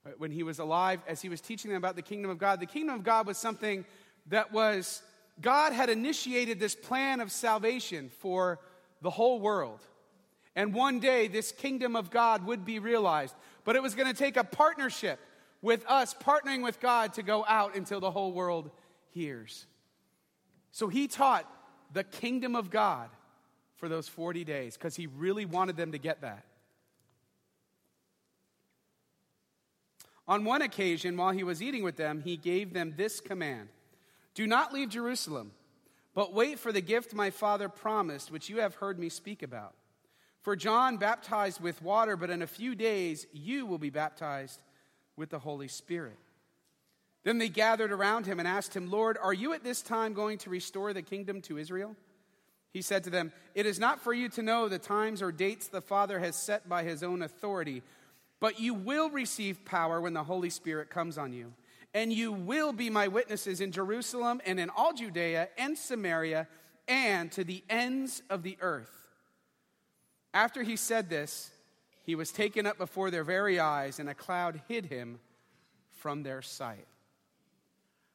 Uh, 0.06 0.10
when 0.18 0.30
he 0.30 0.42
was 0.42 0.58
alive, 0.58 1.00
as 1.06 1.20
he 1.20 1.28
was 1.28 1.40
teaching 1.40 1.70
them 1.70 1.78
about 1.78 1.96
the 1.96 2.02
kingdom 2.02 2.30
of 2.30 2.38
God. 2.38 2.60
The 2.60 2.66
kingdom 2.66 2.94
of 2.94 3.02
God 3.02 3.26
was 3.26 3.36
something 3.36 3.84
that 4.26 4.52
was, 4.52 5.02
God 5.40 5.72
had 5.72 5.90
initiated 5.90 6.60
this 6.60 6.74
plan 6.74 7.20
of 7.20 7.32
salvation 7.32 8.10
for 8.20 8.60
the 9.02 9.10
whole 9.10 9.40
world. 9.40 9.80
And 10.54 10.74
one 10.74 11.00
day, 11.00 11.28
this 11.28 11.52
kingdom 11.52 11.96
of 11.96 12.10
God 12.10 12.46
would 12.46 12.64
be 12.64 12.78
realized. 12.78 13.34
But 13.64 13.76
it 13.76 13.82
was 13.82 13.94
going 13.94 14.08
to 14.08 14.18
take 14.18 14.36
a 14.36 14.44
partnership 14.44 15.20
with 15.62 15.84
us, 15.88 16.14
partnering 16.14 16.62
with 16.62 16.80
God 16.80 17.14
to 17.14 17.22
go 17.22 17.44
out 17.46 17.74
until 17.74 18.00
the 18.00 18.10
whole 18.10 18.32
world 18.32 18.70
hears. 19.10 19.66
So 20.70 20.88
he 20.88 21.08
taught 21.08 21.50
the 21.92 22.04
kingdom 22.04 22.54
of 22.54 22.70
God 22.70 23.08
for 23.76 23.88
those 23.88 24.08
40 24.08 24.44
days 24.44 24.76
because 24.76 24.96
he 24.96 25.06
really 25.06 25.44
wanted 25.44 25.76
them 25.76 25.92
to 25.92 25.98
get 25.98 26.20
that. 26.20 26.44
On 30.28 30.44
one 30.44 30.60
occasion, 30.60 31.16
while 31.16 31.32
he 31.32 31.42
was 31.42 31.62
eating 31.62 31.82
with 31.82 31.96
them, 31.96 32.20
he 32.20 32.36
gave 32.36 32.74
them 32.74 32.94
this 32.96 33.18
command 33.18 33.70
Do 34.34 34.46
not 34.46 34.72
leave 34.72 34.90
Jerusalem, 34.90 35.52
but 36.14 36.34
wait 36.34 36.58
for 36.58 36.70
the 36.70 36.82
gift 36.82 37.14
my 37.14 37.30
father 37.30 37.68
promised, 37.68 38.30
which 38.30 38.50
you 38.50 38.58
have 38.58 38.76
heard 38.76 38.98
me 38.98 39.08
speak 39.08 39.42
about. 39.42 39.74
For 40.42 40.54
John 40.54 40.98
baptized 40.98 41.60
with 41.60 41.82
water, 41.82 42.16
but 42.16 42.30
in 42.30 42.42
a 42.42 42.46
few 42.46 42.74
days 42.74 43.26
you 43.32 43.66
will 43.66 43.78
be 43.78 43.90
baptized 43.90 44.62
with 45.16 45.30
the 45.30 45.38
Holy 45.38 45.68
Spirit. 45.68 46.18
Then 47.24 47.38
they 47.38 47.48
gathered 47.48 47.90
around 47.90 48.26
him 48.26 48.38
and 48.38 48.46
asked 48.46 48.74
him, 48.74 48.90
Lord, 48.90 49.18
are 49.20 49.34
you 49.34 49.52
at 49.52 49.64
this 49.64 49.82
time 49.82 50.14
going 50.14 50.38
to 50.38 50.50
restore 50.50 50.92
the 50.92 51.02
kingdom 51.02 51.40
to 51.42 51.58
Israel? 51.58 51.96
He 52.72 52.82
said 52.82 53.04
to 53.04 53.10
them, 53.10 53.32
It 53.54 53.66
is 53.66 53.78
not 53.78 54.00
for 54.00 54.12
you 54.12 54.28
to 54.30 54.42
know 54.42 54.68
the 54.68 54.78
times 54.78 55.22
or 55.22 55.32
dates 55.32 55.68
the 55.68 55.80
Father 55.80 56.20
has 56.20 56.36
set 56.36 56.68
by 56.68 56.84
his 56.84 57.02
own 57.02 57.22
authority 57.22 57.82
but 58.40 58.60
you 58.60 58.74
will 58.74 59.10
receive 59.10 59.64
power 59.64 60.00
when 60.00 60.12
the 60.12 60.24
Holy 60.24 60.50
Spirit 60.50 60.90
comes 60.90 61.18
on 61.18 61.32
you. 61.32 61.52
And 61.94 62.12
you 62.12 62.32
will 62.32 62.72
be 62.72 62.90
my 62.90 63.08
witnesses 63.08 63.60
in 63.60 63.72
Jerusalem 63.72 64.40
and 64.44 64.60
in 64.60 64.70
all 64.70 64.92
Judea 64.92 65.48
and 65.56 65.76
Samaria 65.76 66.46
and 66.86 67.32
to 67.32 67.44
the 67.44 67.62
ends 67.68 68.22
of 68.30 68.42
the 68.42 68.56
earth. 68.60 68.90
After 70.34 70.62
he 70.62 70.76
said 70.76 71.08
this, 71.08 71.50
he 72.04 72.14
was 72.14 72.30
taken 72.30 72.66
up 72.66 72.78
before 72.78 73.10
their 73.10 73.24
very 73.24 73.60
eyes, 73.60 73.98
and 73.98 74.08
a 74.08 74.14
cloud 74.14 74.62
hid 74.68 74.86
him 74.86 75.18
from 75.92 76.22
their 76.22 76.40
sight. 76.40 76.86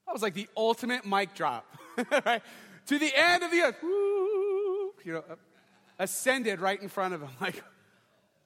That 0.06 0.14
was 0.14 0.22
like 0.22 0.34
the 0.34 0.48
ultimate 0.58 1.06
mic 1.06 1.36
drop, 1.36 1.66
right? 2.26 2.42
To 2.88 3.00
the 3.00 3.12
end 3.16 3.44
of 3.44 3.52
the 3.52 3.62
earth, 3.62 3.76
woo, 3.84 4.94
you 5.04 5.14
know, 5.14 5.24
ascended 6.00 6.60
right 6.60 6.82
in 6.82 6.90
front 6.90 7.14
of 7.14 7.22
him. 7.22 7.30
Like, 7.42 7.64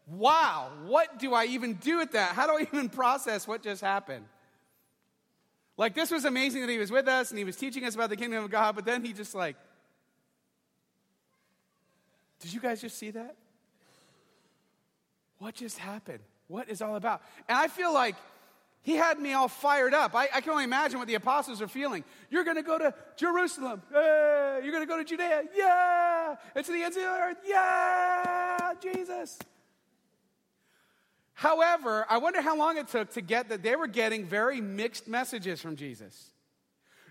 wow, 0.08 0.70
what 0.86 1.20
do 1.20 1.34
I 1.34 1.46
even 1.46 1.74
do 1.74 1.98
with 1.98 2.14
that? 2.14 2.32
How 2.32 2.48
do 2.48 2.54
I 2.54 2.62
even 2.62 2.90
process 3.04 3.48
what 3.48 3.62
just 3.62 3.82
happened? 3.82 4.26
Like, 5.76 5.94
this 5.94 6.10
was 6.10 6.26
amazing 6.26 6.62
that 6.62 6.72
he 6.72 6.80
was 6.80 6.92
with 6.92 7.08
us 7.08 7.30
and 7.30 7.38
he 7.38 7.44
was 7.44 7.56
teaching 7.56 7.86
us 7.86 7.94
about 7.94 8.10
the 8.10 8.16
kingdom 8.16 8.44
of 8.44 8.50
God, 8.50 8.76
but 8.76 8.86
then 8.86 9.04
he 9.04 9.14
just 9.14 9.36
like, 9.36 9.56
did 12.40 12.54
you 12.54 12.60
guys 12.60 12.82
just 12.82 12.98
see 12.98 13.12
that? 13.12 13.36
What 15.40 15.56
just 15.56 15.78
happened? 15.78 16.20
What 16.48 16.70
is 16.70 16.82
all 16.82 16.96
about? 16.96 17.22
And 17.48 17.58
I 17.58 17.68
feel 17.68 17.94
like 17.94 18.16
he 18.82 18.96
had 18.96 19.20
me 19.20 19.34
all 19.34 19.50
fired 19.50 19.94
up. 19.94 20.16
I, 20.16 20.30
I 20.34 20.42
can 20.42 20.52
only 20.52 20.64
imagine 20.64 20.98
what 20.98 21.08
the 21.08 21.16
apostles 21.16 21.62
are 21.62 21.68
feeling. 21.68 22.04
You're 22.30 22.44
going 22.44 22.56
to 22.56 22.64
go 22.64 22.78
to 22.78 22.94
Jerusalem. 23.18 23.82
You're 23.92 24.72
going 24.72 24.82
to 24.82 24.88
go 24.88 24.98
to 24.98 25.04
Judea. 25.04 25.44
Yeah. 25.54 26.36
And 26.56 26.66
to 26.66 26.72
the 26.72 26.84
ends 26.84 26.96
of 26.96 27.04
the 27.04 27.10
earth. 27.10 27.38
Yeah. 27.46 28.74
Jesus. 28.82 29.40
However, 31.38 32.04
I 32.10 32.18
wonder 32.18 32.42
how 32.42 32.58
long 32.58 32.78
it 32.78 32.88
took 32.88 33.12
to 33.12 33.22
get 33.22 33.50
that 33.50 33.62
they 33.62 33.76
were 33.76 33.86
getting 33.86 34.26
very 34.26 34.60
mixed 34.60 35.08
messages 35.08 35.62
from 35.62 35.76
Jesus. 35.76 36.32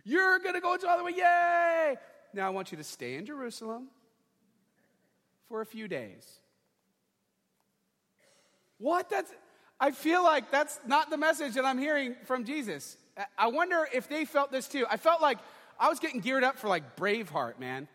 You're 0.02 0.40
going 0.40 0.56
to 0.56 0.60
go 0.60 0.76
to 0.76 0.88
all 0.88 0.98
the 0.98 1.04
way, 1.04 1.12
yay! 1.16 1.94
Now 2.34 2.48
I 2.48 2.50
want 2.50 2.72
you 2.72 2.76
to 2.78 2.82
stay 2.82 3.14
in 3.14 3.24
Jerusalem 3.24 3.86
for 5.48 5.60
a 5.60 5.64
few 5.64 5.86
days. 5.86 6.40
What? 8.78 9.08
That's, 9.08 9.32
I 9.78 9.92
feel 9.92 10.24
like 10.24 10.50
that's 10.50 10.80
not 10.84 11.08
the 11.08 11.16
message 11.16 11.54
that 11.54 11.64
I'm 11.64 11.78
hearing 11.78 12.16
from 12.24 12.44
Jesus. 12.44 12.96
I 13.38 13.46
wonder 13.46 13.86
if 13.94 14.08
they 14.08 14.24
felt 14.24 14.50
this 14.50 14.66
too. 14.66 14.86
I 14.90 14.96
felt 14.96 15.22
like 15.22 15.38
I 15.78 15.88
was 15.88 16.00
getting 16.00 16.18
geared 16.18 16.42
up 16.42 16.58
for 16.58 16.66
like 16.66 16.96
Braveheart, 16.96 17.60
man. 17.60 17.86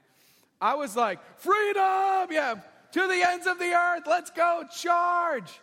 I 0.61 0.75
was 0.75 0.95
like, 0.95 1.19
freedom, 1.39 2.31
yeah, 2.31 2.55
to 2.93 3.07
the 3.07 3.21
ends 3.21 3.47
of 3.47 3.59
the 3.59 3.73
earth, 3.73 4.03
let's 4.07 4.31
go, 4.31 4.63
charge. 4.73 5.59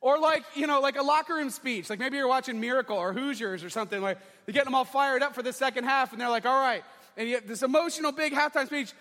Or 0.00 0.18
like, 0.18 0.44
you 0.54 0.66
know, 0.66 0.80
like 0.80 0.96
a 0.96 1.02
locker 1.02 1.34
room 1.34 1.50
speech. 1.50 1.90
Like 1.90 1.98
maybe 1.98 2.16
you're 2.16 2.28
watching 2.28 2.58
Miracle 2.58 2.96
or 2.96 3.12
Hoosiers 3.12 3.62
or 3.62 3.70
something. 3.70 4.00
Like 4.00 4.18
they're 4.46 4.52
getting 4.54 4.66
them 4.66 4.74
all 4.74 4.84
fired 4.84 5.22
up 5.22 5.34
for 5.34 5.42
the 5.42 5.52
second 5.52 5.84
half, 5.84 6.12
and 6.12 6.20
they're 6.20 6.30
like, 6.30 6.46
all 6.46 6.58
right. 6.58 6.82
And 7.16 7.28
you 7.28 7.34
have 7.34 7.46
this 7.46 7.62
emotional 7.62 8.12
big 8.12 8.32
halftime 8.32 8.66
speech. 8.66 8.92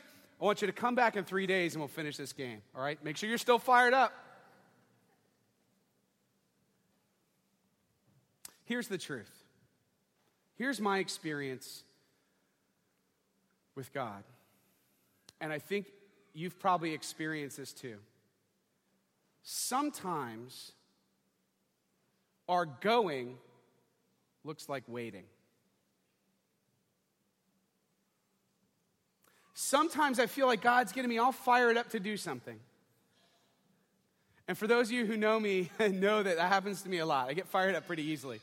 I 0.41 0.45
want 0.45 0.61
you 0.61 0.67
to 0.67 0.73
come 0.73 0.95
back 0.95 1.15
in 1.15 1.25
three 1.25 1.47
days 1.47 1.73
and 1.73 1.81
we'll 1.81 1.89
finish 1.89 2.15
this 2.15 2.33
game. 2.33 2.61
All 2.75 2.81
right? 2.81 3.01
Make 3.03 3.17
sure 3.17 3.27
you're 3.27 3.37
still 3.37 3.59
fired 3.59 3.93
up. 3.93 4.13
Here's 8.63 8.87
the 8.87 8.97
truth. 8.97 9.31
Here's 10.55 10.79
my 10.79 10.99
experience 10.99 11.83
with 13.75 13.91
God. 13.93 14.23
And 15.41 15.51
I 15.51 15.59
think 15.59 15.87
you've 16.33 16.59
probably 16.59 16.93
experienced 16.93 17.57
this 17.57 17.73
too. 17.73 17.97
Sometimes 19.43 20.73
our 22.49 22.65
going 22.65 23.37
looks 24.43 24.67
like 24.67 24.83
waiting. 24.87 25.23
Sometimes 29.53 30.19
I 30.19 30.25
feel 30.25 30.47
like 30.47 30.61
God's 30.61 30.91
getting 30.91 31.09
me 31.09 31.17
all 31.17 31.31
fired 31.31 31.77
up 31.77 31.89
to 31.89 31.99
do 31.99 32.17
something. 32.17 32.59
And 34.47 34.57
for 34.57 34.65
those 34.65 34.87
of 34.87 34.93
you 34.93 35.05
who 35.05 35.15
know 35.15 35.39
me 35.39 35.69
and 35.77 36.01
know 36.01 36.23
that 36.23 36.37
that 36.37 36.47
happens 36.47 36.81
to 36.81 36.89
me 36.89 36.97
a 36.97 37.05
lot. 37.05 37.29
I 37.29 37.33
get 37.33 37.47
fired 37.47 37.75
up 37.75 37.85
pretty 37.85 38.03
easily. 38.03 38.39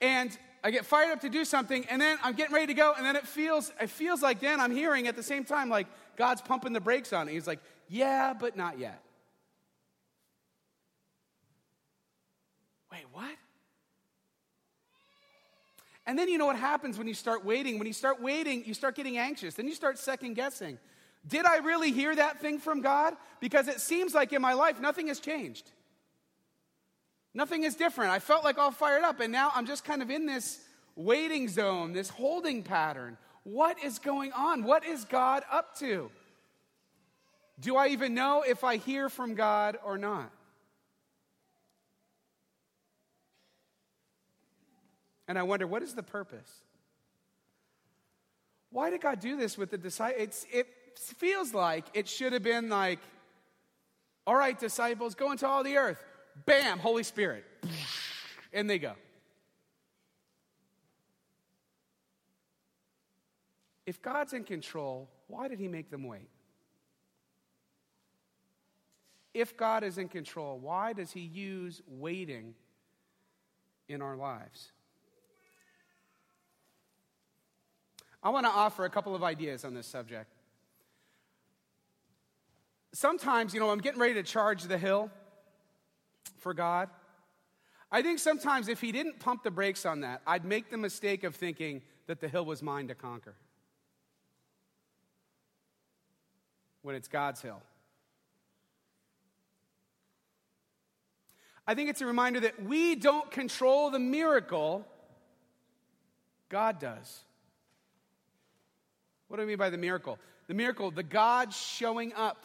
And 0.00 0.30
I 0.62 0.70
get 0.70 0.86
fired 0.86 1.10
up 1.10 1.22
to 1.22 1.28
do 1.28 1.44
something, 1.44 1.86
and 1.86 2.00
then 2.00 2.18
I'm 2.22 2.34
getting 2.34 2.54
ready 2.54 2.66
to 2.68 2.74
go, 2.74 2.92
and 2.96 3.06
then 3.06 3.16
it 3.16 3.26
feels, 3.26 3.72
it 3.80 3.90
feels 3.90 4.22
like 4.22 4.40
then 4.40 4.60
I'm 4.60 4.70
hearing 4.70 5.08
at 5.08 5.16
the 5.16 5.22
same 5.22 5.44
time 5.44 5.68
like 5.68 5.86
God's 6.16 6.40
pumping 6.40 6.72
the 6.72 6.80
brakes 6.80 7.12
on 7.12 7.28
it. 7.28 7.32
He's 7.32 7.46
like, 7.46 7.60
yeah, 7.88 8.32
but 8.32 8.56
not 8.56 8.78
yet. 8.78 9.02
Wait, 12.98 13.06
what? 13.12 13.36
And 16.04 16.18
then 16.18 16.28
you 16.28 16.36
know 16.38 16.46
what 16.46 16.56
happens 16.56 16.98
when 16.98 17.06
you 17.06 17.14
start 17.14 17.44
waiting? 17.44 17.78
When 17.78 17.86
you 17.86 17.92
start 17.92 18.20
waiting, 18.20 18.64
you 18.64 18.74
start 18.74 18.96
getting 18.96 19.18
anxious. 19.18 19.54
Then 19.54 19.68
you 19.68 19.74
start 19.74 19.98
second 19.98 20.34
guessing. 20.34 20.78
Did 21.26 21.46
I 21.46 21.58
really 21.58 21.92
hear 21.92 22.16
that 22.16 22.40
thing 22.40 22.58
from 22.58 22.80
God? 22.80 23.14
Because 23.40 23.68
it 23.68 23.80
seems 23.80 24.14
like 24.14 24.32
in 24.32 24.42
my 24.42 24.54
life, 24.54 24.80
nothing 24.80 25.08
has 25.08 25.20
changed. 25.20 25.70
Nothing 27.34 27.62
is 27.62 27.76
different. 27.76 28.10
I 28.10 28.18
felt 28.18 28.42
like 28.42 28.58
all 28.58 28.72
fired 28.72 29.04
up, 29.04 29.20
and 29.20 29.30
now 29.30 29.52
I'm 29.54 29.66
just 29.66 29.84
kind 29.84 30.02
of 30.02 30.10
in 30.10 30.26
this 30.26 30.64
waiting 30.96 31.46
zone, 31.46 31.92
this 31.92 32.08
holding 32.08 32.64
pattern. 32.64 33.16
What 33.44 33.82
is 33.84 34.00
going 34.00 34.32
on? 34.32 34.64
What 34.64 34.84
is 34.84 35.04
God 35.04 35.44
up 35.52 35.76
to? 35.78 36.10
Do 37.60 37.76
I 37.76 37.88
even 37.88 38.14
know 38.14 38.42
if 38.46 38.64
I 38.64 38.76
hear 38.76 39.08
from 39.08 39.34
God 39.34 39.78
or 39.84 39.98
not? 39.98 40.32
And 45.28 45.38
I 45.38 45.42
wonder, 45.42 45.66
what 45.66 45.82
is 45.82 45.94
the 45.94 46.02
purpose? 46.02 46.50
Why 48.70 48.90
did 48.90 49.02
God 49.02 49.20
do 49.20 49.36
this 49.36 49.56
with 49.56 49.70
the 49.70 49.78
disciples? 49.78 50.46
It 50.50 50.66
feels 51.16 51.54
like 51.54 51.84
it 51.94 52.08
should 52.08 52.32
have 52.32 52.42
been 52.42 52.70
like, 52.70 52.98
all 54.26 54.34
right, 54.34 54.58
disciples, 54.58 55.14
go 55.14 55.30
into 55.30 55.46
all 55.46 55.62
the 55.62 55.76
earth. 55.76 56.02
Bam, 56.44 56.78
Holy 56.78 57.02
Spirit. 57.02 57.44
And 58.52 58.68
they 58.68 58.78
go. 58.78 58.92
If 63.86 64.02
God's 64.02 64.32
in 64.34 64.44
control, 64.44 65.08
why 65.28 65.48
did 65.48 65.58
he 65.58 65.68
make 65.68 65.90
them 65.90 66.04
wait? 66.04 66.28
If 69.32 69.56
God 69.56 69.84
is 69.84 69.98
in 69.98 70.08
control, 70.08 70.58
why 70.58 70.92
does 70.92 71.12
he 71.12 71.20
use 71.20 71.80
waiting 71.86 72.54
in 73.88 74.02
our 74.02 74.16
lives? 74.16 74.72
I 78.22 78.30
want 78.30 78.46
to 78.46 78.50
offer 78.50 78.84
a 78.84 78.90
couple 78.90 79.14
of 79.14 79.22
ideas 79.22 79.64
on 79.64 79.74
this 79.74 79.86
subject. 79.86 80.32
Sometimes, 82.92 83.54
you 83.54 83.60
know, 83.60 83.70
I'm 83.70 83.78
getting 83.78 84.00
ready 84.00 84.14
to 84.14 84.22
charge 84.22 84.64
the 84.64 84.78
hill 84.78 85.10
for 86.38 86.54
God. 86.54 86.88
I 87.90 88.02
think 88.02 88.18
sometimes 88.18 88.68
if 88.68 88.80
he 88.80 88.92
didn't 88.92 89.20
pump 89.20 89.42
the 89.44 89.50
brakes 89.50 89.86
on 89.86 90.00
that, 90.00 90.20
I'd 90.26 90.44
make 90.44 90.70
the 90.70 90.76
mistake 90.76 91.24
of 91.24 91.34
thinking 91.34 91.82
that 92.06 92.20
the 92.20 92.28
hill 92.28 92.44
was 92.44 92.62
mine 92.62 92.88
to 92.88 92.94
conquer. 92.94 93.34
When 96.82 96.94
it's 96.94 97.08
God's 97.08 97.40
hill. 97.40 97.62
I 101.66 101.74
think 101.74 101.90
it's 101.90 102.00
a 102.00 102.06
reminder 102.06 102.40
that 102.40 102.62
we 102.62 102.94
don't 102.94 103.30
control 103.30 103.90
the 103.90 103.98
miracle, 103.98 104.86
God 106.48 106.80
does. 106.80 107.20
What 109.28 109.36
do 109.36 109.42
I 109.42 109.46
mean 109.46 109.58
by 109.58 109.70
the 109.70 109.78
miracle? 109.78 110.18
The 110.46 110.54
miracle, 110.54 110.90
the 110.90 111.02
God 111.02 111.52
showing 111.52 112.12
up 112.14 112.44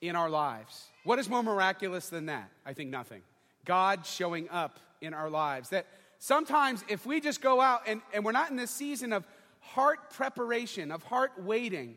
in 0.00 0.16
our 0.16 0.30
lives. 0.30 0.86
What 1.04 1.18
is 1.18 1.28
more 1.28 1.42
miraculous 1.42 2.08
than 2.08 2.26
that? 2.26 2.48
I 2.64 2.72
think 2.72 2.90
nothing. 2.90 3.22
God 3.64 4.06
showing 4.06 4.48
up 4.48 4.78
in 5.00 5.12
our 5.12 5.28
lives. 5.28 5.70
That 5.70 5.86
sometimes 6.18 6.84
if 6.88 7.04
we 7.04 7.20
just 7.20 7.40
go 7.40 7.60
out 7.60 7.82
and, 7.86 8.00
and 8.14 8.24
we're 8.24 8.32
not 8.32 8.50
in 8.50 8.56
this 8.56 8.70
season 8.70 9.12
of 9.12 9.26
heart 9.60 10.10
preparation, 10.10 10.90
of 10.90 11.02
heart 11.02 11.32
waiting, 11.38 11.96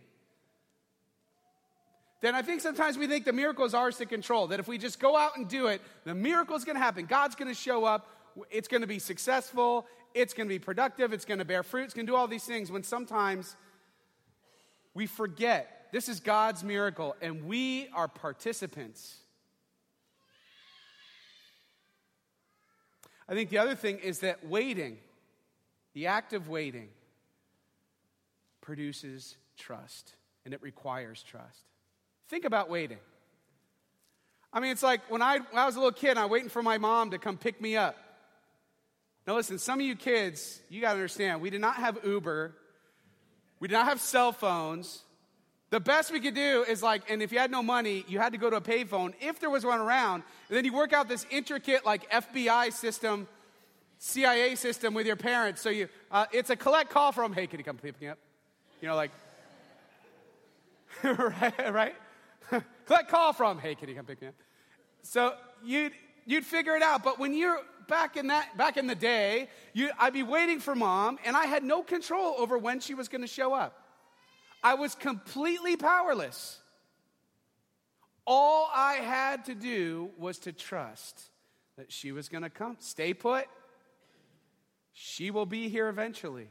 then 2.21 2.35
I 2.35 2.41
think 2.41 2.61
sometimes 2.61 2.97
we 2.97 3.05
think 3.05 3.25
the 3.25 3.33
miracle 3.33 3.65
is 3.65 3.73
ours 3.73 3.97
to 3.97 4.05
control. 4.05 4.47
That 4.47 4.59
if 4.59 4.67
we 4.67 4.77
just 4.77 4.99
go 4.99 5.17
out 5.17 5.37
and 5.37 5.47
do 5.47 5.67
it, 5.67 5.81
the 6.05 6.15
miracle 6.15 6.55
is 6.55 6.63
going 6.63 6.77
to 6.77 6.81
happen. 6.81 7.05
God's 7.05 7.35
going 7.35 7.49
to 7.49 7.53
show 7.53 7.83
up. 7.83 8.07
It's 8.49 8.67
going 8.67 8.81
to 8.81 8.87
be 8.87 8.99
successful. 8.99 9.85
It's 10.13 10.33
going 10.33 10.47
to 10.47 10.53
be 10.53 10.59
productive. 10.59 11.13
It's 11.13 11.25
going 11.25 11.39
to 11.39 11.45
bear 11.45 11.63
fruit. 11.63 11.85
It's 11.85 11.93
going 11.93 12.05
to 12.05 12.11
do 12.11 12.15
all 12.15 12.27
these 12.27 12.43
things 12.43 12.71
when 12.71 12.83
sometimes 12.83 13.55
we 14.93 15.07
forget 15.07 15.87
this 15.91 16.09
is 16.09 16.19
God's 16.19 16.63
miracle 16.63 17.15
and 17.21 17.45
we 17.45 17.87
are 17.93 18.07
participants. 18.07 19.17
I 23.27 23.33
think 23.33 23.49
the 23.49 23.59
other 23.59 23.75
thing 23.75 23.99
is 23.99 24.19
that 24.19 24.45
waiting, 24.45 24.97
the 25.93 26.07
act 26.07 26.33
of 26.33 26.49
waiting, 26.49 26.89
produces 28.61 29.37
trust 29.57 30.15
and 30.45 30.53
it 30.53 30.61
requires 30.61 31.23
trust. 31.23 31.61
Think 32.27 32.45
about 32.45 32.69
waiting. 32.69 32.97
I 34.51 34.59
mean, 34.59 34.71
it's 34.71 34.83
like 34.83 35.09
when 35.09 35.21
I, 35.21 35.39
when 35.39 35.57
I 35.57 35.65
was 35.65 35.75
a 35.75 35.79
little 35.79 35.91
kid, 35.91 36.17
I 36.17 36.23
was 36.23 36.31
waiting 36.31 36.49
for 36.49 36.61
my 36.61 36.77
mom 36.77 37.11
to 37.11 37.17
come 37.17 37.37
pick 37.37 37.61
me 37.61 37.75
up. 37.75 37.97
Now, 39.25 39.35
listen, 39.35 39.57
some 39.57 39.79
of 39.79 39.85
you 39.85 39.95
kids, 39.95 40.59
you 40.69 40.81
got 40.81 40.89
to 40.89 40.95
understand, 40.95 41.41
we 41.41 41.49
did 41.49 41.61
not 41.61 41.75
have 41.75 41.99
Uber, 42.03 42.55
we 43.59 43.67
did 43.67 43.73
not 43.73 43.85
have 43.85 44.01
cell 44.01 44.31
phones. 44.31 45.03
The 45.69 45.79
best 45.79 46.11
we 46.11 46.19
could 46.19 46.35
do 46.35 46.65
is 46.67 46.83
like, 46.83 47.09
and 47.09 47.21
if 47.21 47.31
you 47.31 47.39
had 47.39 47.49
no 47.49 47.63
money, 47.63 48.05
you 48.07 48.19
had 48.19 48.33
to 48.33 48.37
go 48.37 48.49
to 48.49 48.57
a 48.57 48.61
payphone 48.61 49.13
if 49.21 49.39
there 49.39 49.49
was 49.49 49.65
one 49.65 49.79
around, 49.79 50.23
and 50.49 50.57
then 50.57 50.65
you 50.65 50.73
work 50.73 50.93
out 50.93 51.07
this 51.07 51.25
intricate, 51.31 51.85
like 51.85 52.09
FBI 52.11 52.73
system, 52.73 53.27
CIA 53.97 54.55
system 54.55 54.93
with 54.93 55.07
your 55.07 55.15
parents. 55.15 55.61
So 55.61 55.69
you, 55.69 55.87
uh, 56.11 56.25
it's 56.31 56.49
a 56.49 56.55
collect 56.55 56.89
call 56.89 57.11
from, 57.11 57.33
hey, 57.33 57.47
can 57.47 57.59
you 57.59 57.65
come 57.65 57.77
pick 57.77 57.99
me 58.01 58.09
up? 58.09 58.19
You 58.81 58.89
know, 58.89 58.95
like, 58.95 59.11
right? 61.03 61.73
right? 61.73 61.95
Collect 62.85 63.09
call 63.09 63.33
from, 63.33 63.59
hey, 63.59 63.75
can 63.75 63.89
you 63.89 63.95
come 63.95 64.05
pick 64.05 64.21
me 64.21 64.27
up? 64.27 64.35
So 65.03 65.33
you'd, 65.63 65.93
you'd 66.25 66.45
figure 66.45 66.75
it 66.75 66.83
out. 66.83 67.03
But 67.03 67.19
when 67.19 67.33
you're 67.33 67.59
back 67.87 68.17
in 68.17 68.27
that 68.27 68.57
back 68.57 68.77
in 68.77 68.87
the 68.87 68.95
day, 68.95 69.49
you, 69.73 69.91
I'd 69.99 70.13
be 70.13 70.23
waiting 70.23 70.59
for 70.59 70.75
mom, 70.75 71.17
and 71.25 71.35
I 71.35 71.45
had 71.45 71.63
no 71.63 71.83
control 71.83 72.35
over 72.37 72.57
when 72.57 72.79
she 72.79 72.93
was 72.93 73.07
going 73.07 73.21
to 73.21 73.27
show 73.27 73.53
up. 73.53 73.79
I 74.63 74.75
was 74.75 74.95
completely 74.95 75.75
powerless. 75.75 76.59
All 78.25 78.69
I 78.73 78.93
had 78.93 79.45
to 79.45 79.55
do 79.55 80.11
was 80.17 80.39
to 80.39 80.53
trust 80.53 81.29
that 81.77 81.91
she 81.91 82.11
was 82.11 82.29
going 82.29 82.43
to 82.43 82.49
come. 82.49 82.77
Stay 82.79 83.13
put. 83.13 83.45
She 84.93 85.31
will 85.31 85.45
be 85.45 85.67
here 85.69 85.89
eventually. 85.89 86.47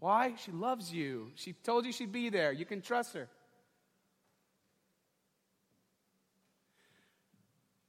Why? 0.00 0.34
She 0.36 0.50
loves 0.50 0.92
you. 0.92 1.30
She 1.36 1.52
told 1.52 1.86
you 1.86 1.92
she'd 1.92 2.10
be 2.10 2.30
there. 2.30 2.52
You 2.52 2.64
can 2.64 2.80
trust 2.80 3.14
her. 3.14 3.28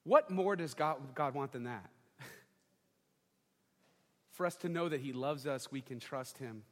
What 0.04 0.30
more 0.30 0.56
does 0.56 0.76
God, 0.76 0.98
God 1.16 1.34
want 1.34 1.52
than 1.52 1.64
that? 1.64 1.90
For 4.36 4.46
us 4.46 4.56
to 4.58 4.70
know 4.70 4.90
that 4.90 5.00
He 5.00 5.14
loves 5.14 5.48
us, 5.48 5.72
we 5.72 5.82
can 5.82 6.00
trust 6.00 6.38
Him. 6.38 6.64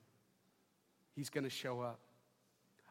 He's 1.16 1.30
going 1.30 1.46
to 1.46 1.50
show 1.50 1.80
up. 1.80 2.00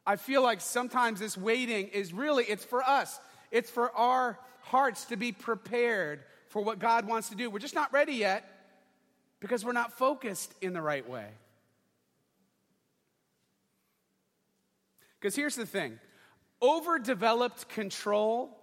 I 0.06 0.16
feel 0.16 0.42
like 0.42 0.60
sometimes 0.60 1.20
this 1.20 1.36
waiting 1.36 1.88
is 1.88 2.12
really, 2.12 2.44
it's 2.44 2.64
for 2.64 2.82
us. 2.82 3.20
It's 3.50 3.70
for 3.70 3.94
our 3.94 4.38
hearts 4.62 5.04
to 5.06 5.16
be 5.16 5.30
prepared 5.30 6.20
for 6.48 6.62
what 6.62 6.78
God 6.78 7.06
wants 7.06 7.28
to 7.28 7.34
do. 7.34 7.50
We're 7.50 7.58
just 7.58 7.74
not 7.74 7.92
ready 7.92 8.14
yet 8.14 8.48
because 9.40 9.64
we're 9.64 9.72
not 9.72 9.92
focused 9.92 10.54
in 10.62 10.72
the 10.72 10.80
right 10.80 11.08
way. 11.08 11.26
Because 15.20 15.36
here's 15.36 15.54
the 15.54 15.66
thing 15.66 15.98
overdeveloped 16.62 17.68
control 17.68 18.58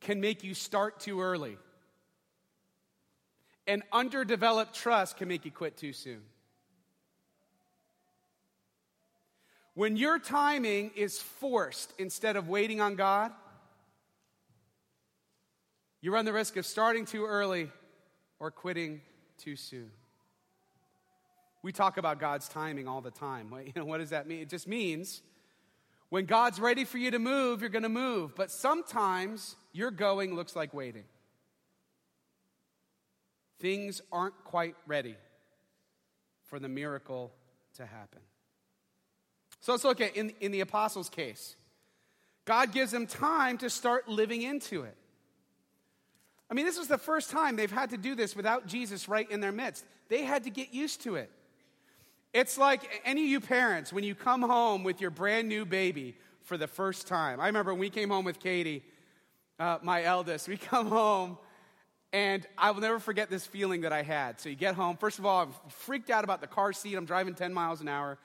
can 0.00 0.20
make 0.20 0.44
you 0.44 0.54
start 0.54 1.00
too 1.00 1.20
early. 1.20 1.58
And 3.66 3.82
underdeveloped 3.92 4.74
trust 4.74 5.16
can 5.16 5.28
make 5.28 5.44
you 5.44 5.50
quit 5.50 5.76
too 5.76 5.92
soon. 5.92 6.22
When 9.74 9.96
your 9.96 10.18
timing 10.18 10.90
is 10.96 11.18
forced 11.18 11.92
instead 11.98 12.36
of 12.36 12.48
waiting 12.48 12.80
on 12.80 12.94
God, 12.94 13.32
you 16.00 16.12
run 16.12 16.24
the 16.24 16.32
risk 16.32 16.56
of 16.56 16.66
starting 16.66 17.06
too 17.06 17.24
early 17.24 17.70
or 18.38 18.50
quitting 18.50 19.00
too 19.38 19.56
soon. 19.56 19.90
We 21.62 21.70
talk 21.70 21.96
about 21.96 22.18
God's 22.18 22.48
timing 22.48 22.88
all 22.88 23.00
the 23.00 23.10
time. 23.10 23.54
You 23.64 23.72
know, 23.76 23.84
what 23.84 23.98
does 23.98 24.10
that 24.10 24.26
mean? 24.26 24.40
It 24.40 24.48
just 24.48 24.66
means 24.66 25.22
when 26.08 26.26
God's 26.26 26.60
ready 26.60 26.84
for 26.84 26.98
you 26.98 27.10
to 27.12 27.18
move, 27.18 27.60
you're 27.60 27.70
going 27.70 27.84
to 27.84 27.88
move. 27.88 28.34
But 28.34 28.50
sometimes 28.50 29.56
your 29.72 29.90
going 29.90 30.34
looks 30.34 30.54
like 30.54 30.74
waiting. 30.74 31.04
Things 33.62 34.02
aren't 34.10 34.34
quite 34.42 34.74
ready 34.88 35.14
for 36.46 36.58
the 36.58 36.68
miracle 36.68 37.32
to 37.76 37.86
happen. 37.86 38.18
So 39.60 39.70
let's 39.70 39.84
look 39.84 40.00
at 40.00 40.16
in, 40.16 40.32
in 40.40 40.50
the 40.50 40.62
apostles' 40.62 41.08
case. 41.08 41.54
God 42.44 42.72
gives 42.72 42.90
them 42.90 43.06
time 43.06 43.58
to 43.58 43.70
start 43.70 44.08
living 44.08 44.42
into 44.42 44.82
it. 44.82 44.96
I 46.50 46.54
mean, 46.54 46.66
this 46.66 46.76
was 46.76 46.88
the 46.88 46.98
first 46.98 47.30
time 47.30 47.54
they've 47.54 47.70
had 47.70 47.90
to 47.90 47.96
do 47.96 48.16
this 48.16 48.34
without 48.34 48.66
Jesus 48.66 49.08
right 49.08 49.30
in 49.30 49.38
their 49.38 49.52
midst. 49.52 49.84
They 50.08 50.24
had 50.24 50.42
to 50.42 50.50
get 50.50 50.74
used 50.74 51.02
to 51.02 51.14
it. 51.14 51.30
It's 52.34 52.58
like 52.58 53.02
any 53.04 53.22
of 53.22 53.28
you 53.28 53.40
parents, 53.40 53.92
when 53.92 54.02
you 54.02 54.16
come 54.16 54.42
home 54.42 54.82
with 54.82 55.00
your 55.00 55.10
brand 55.10 55.48
new 55.48 55.64
baby 55.64 56.16
for 56.42 56.56
the 56.56 56.66
first 56.66 57.06
time. 57.06 57.38
I 57.38 57.46
remember 57.46 57.72
when 57.72 57.80
we 57.80 57.90
came 57.90 58.10
home 58.10 58.24
with 58.24 58.40
Katie, 58.40 58.82
uh, 59.60 59.78
my 59.82 60.02
eldest, 60.02 60.48
we 60.48 60.56
come 60.56 60.88
home, 60.88 61.38
and 62.12 62.46
I 62.58 62.70
will 62.72 62.82
never 62.82 62.98
forget 62.98 63.30
this 63.30 63.46
feeling 63.46 63.82
that 63.82 63.92
I 63.92 64.02
had. 64.02 64.40
So 64.40 64.48
you 64.48 64.54
get 64.54 64.74
home, 64.74 64.96
first 64.96 65.18
of 65.18 65.24
all, 65.24 65.42
I'm 65.42 65.52
freaked 65.70 66.10
out 66.10 66.24
about 66.24 66.40
the 66.40 66.46
car 66.46 66.72
seat. 66.72 66.94
I'm 66.94 67.06
driving 67.06 67.34
10 67.34 67.54
miles 67.54 67.80
an 67.80 67.88
hour. 67.88 68.18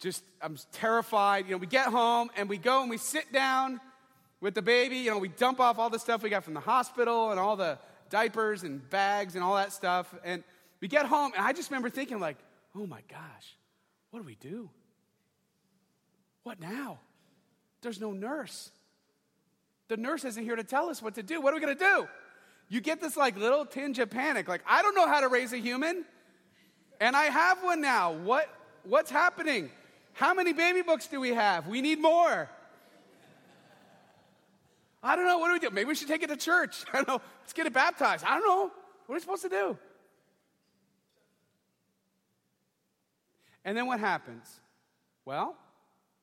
Just, 0.00 0.24
I'm 0.42 0.58
terrified. 0.72 1.46
You 1.46 1.52
know, 1.52 1.58
we 1.58 1.68
get 1.68 1.86
home 1.86 2.30
and 2.36 2.48
we 2.48 2.58
go 2.58 2.82
and 2.82 2.90
we 2.90 2.98
sit 2.98 3.32
down 3.32 3.80
with 4.40 4.54
the 4.54 4.62
baby. 4.62 4.96
You 4.96 5.12
know, 5.12 5.18
we 5.18 5.28
dump 5.28 5.60
off 5.60 5.78
all 5.78 5.90
the 5.90 5.98
stuff 5.98 6.22
we 6.22 6.30
got 6.30 6.44
from 6.44 6.54
the 6.54 6.60
hospital 6.60 7.30
and 7.30 7.38
all 7.38 7.56
the 7.56 7.78
diapers 8.10 8.64
and 8.64 8.88
bags 8.90 9.36
and 9.36 9.44
all 9.44 9.54
that 9.54 9.72
stuff. 9.72 10.12
And 10.24 10.42
we 10.80 10.88
get 10.88 11.06
home, 11.06 11.32
and 11.36 11.44
I 11.44 11.52
just 11.52 11.70
remember 11.70 11.88
thinking, 11.88 12.20
like, 12.20 12.36
oh 12.76 12.86
my 12.86 13.00
gosh, 13.08 13.56
what 14.10 14.20
do 14.20 14.26
we 14.26 14.34
do? 14.34 14.68
What 16.42 16.60
now? 16.60 16.98
There's 17.80 18.00
no 18.00 18.12
nurse. 18.12 18.70
The 19.88 19.96
nurse 19.96 20.24
isn't 20.24 20.42
here 20.42 20.56
to 20.56 20.64
tell 20.64 20.88
us 20.88 21.00
what 21.00 21.14
to 21.14 21.22
do. 21.22 21.40
What 21.40 21.52
are 21.52 21.56
we 21.56 21.62
going 21.62 21.76
to 21.76 21.84
do? 21.84 22.08
You 22.68 22.80
get 22.80 23.00
this 23.00 23.16
like 23.16 23.36
little 23.38 23.64
tinge 23.64 23.98
of 23.98 24.10
panic. 24.10 24.48
Like, 24.48 24.62
I 24.66 24.82
don't 24.82 24.94
know 24.94 25.06
how 25.06 25.20
to 25.20 25.28
raise 25.28 25.52
a 25.52 25.58
human. 25.58 26.04
And 27.00 27.14
I 27.14 27.24
have 27.24 27.62
one 27.62 27.80
now. 27.80 28.12
What, 28.12 28.48
what's 28.84 29.10
happening? 29.10 29.70
How 30.14 30.34
many 30.34 30.52
baby 30.52 30.82
books 30.82 31.06
do 31.06 31.20
we 31.20 31.30
have? 31.30 31.68
We 31.68 31.80
need 31.80 32.00
more. 32.00 32.48
I 35.02 35.14
don't 35.14 35.26
know. 35.26 35.38
What 35.38 35.48
do 35.48 35.52
we 35.52 35.58
do? 35.60 35.70
Maybe 35.70 35.88
we 35.88 35.94
should 35.94 36.08
take 36.08 36.22
it 36.22 36.28
to 36.28 36.36
church. 36.36 36.84
I 36.92 36.96
don't 36.96 37.08
know. 37.08 37.20
Let's 37.42 37.52
get 37.52 37.66
it 37.66 37.72
baptized. 37.72 38.24
I 38.24 38.38
don't 38.38 38.46
know. 38.46 38.70
What 39.06 39.12
are 39.12 39.14
we 39.14 39.20
supposed 39.20 39.42
to 39.42 39.48
do? 39.48 39.78
And 43.64 43.76
then 43.76 43.86
what 43.86 44.00
happens? 44.00 44.60
Well, 45.24 45.56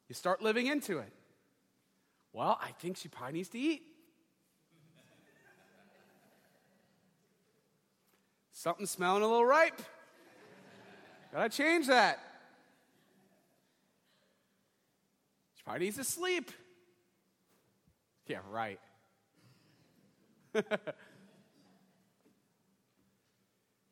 you 0.10 0.16
start 0.16 0.42
living 0.42 0.68
into 0.68 0.98
it. 0.98 1.12
Well, 2.34 2.58
I 2.62 2.72
think 2.72 2.98
she 2.98 3.10
probably 3.10 3.34
needs 3.34 3.50
to 3.50 3.60
eat. 3.60 3.84
Something's 8.64 8.92
smelling 8.92 9.24
a 9.24 9.28
little 9.28 9.46
ripe. 9.46 9.82
Gotta 11.34 11.50
change 11.50 11.88
that. 11.88 12.18
She 15.58 15.64
probably 15.66 15.88
needs 15.88 15.98
to 15.98 16.06
sleep. 16.06 16.50
Yeah, 18.26 18.38
right. 18.50 18.80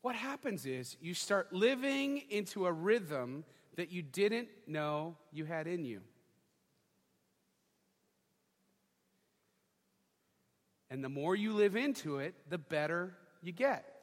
what 0.01 0.15
happens 0.15 0.65
is 0.65 0.95
you 1.01 1.15
start 1.15 1.51
living 1.51 2.23
into 2.29 2.65
a 2.65 2.71
rhythm 2.71 3.43
that 3.75 3.91
you 3.91 4.01
didn't 4.01 4.47
know 4.67 5.17
you 5.33 5.43
had 5.43 5.67
in 5.67 5.83
you. 5.83 5.99
And 10.89 11.03
the 11.03 11.09
more 11.09 11.35
you 11.35 11.51
live 11.51 11.75
into 11.75 12.19
it, 12.19 12.35
the 12.49 12.57
better 12.57 13.17
you 13.43 13.51
get. 13.51 14.00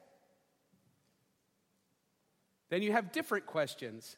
Then 2.71 2.83
you 2.83 2.93
have 2.93 3.13
different 3.13 3.47
questions. 3.47 4.17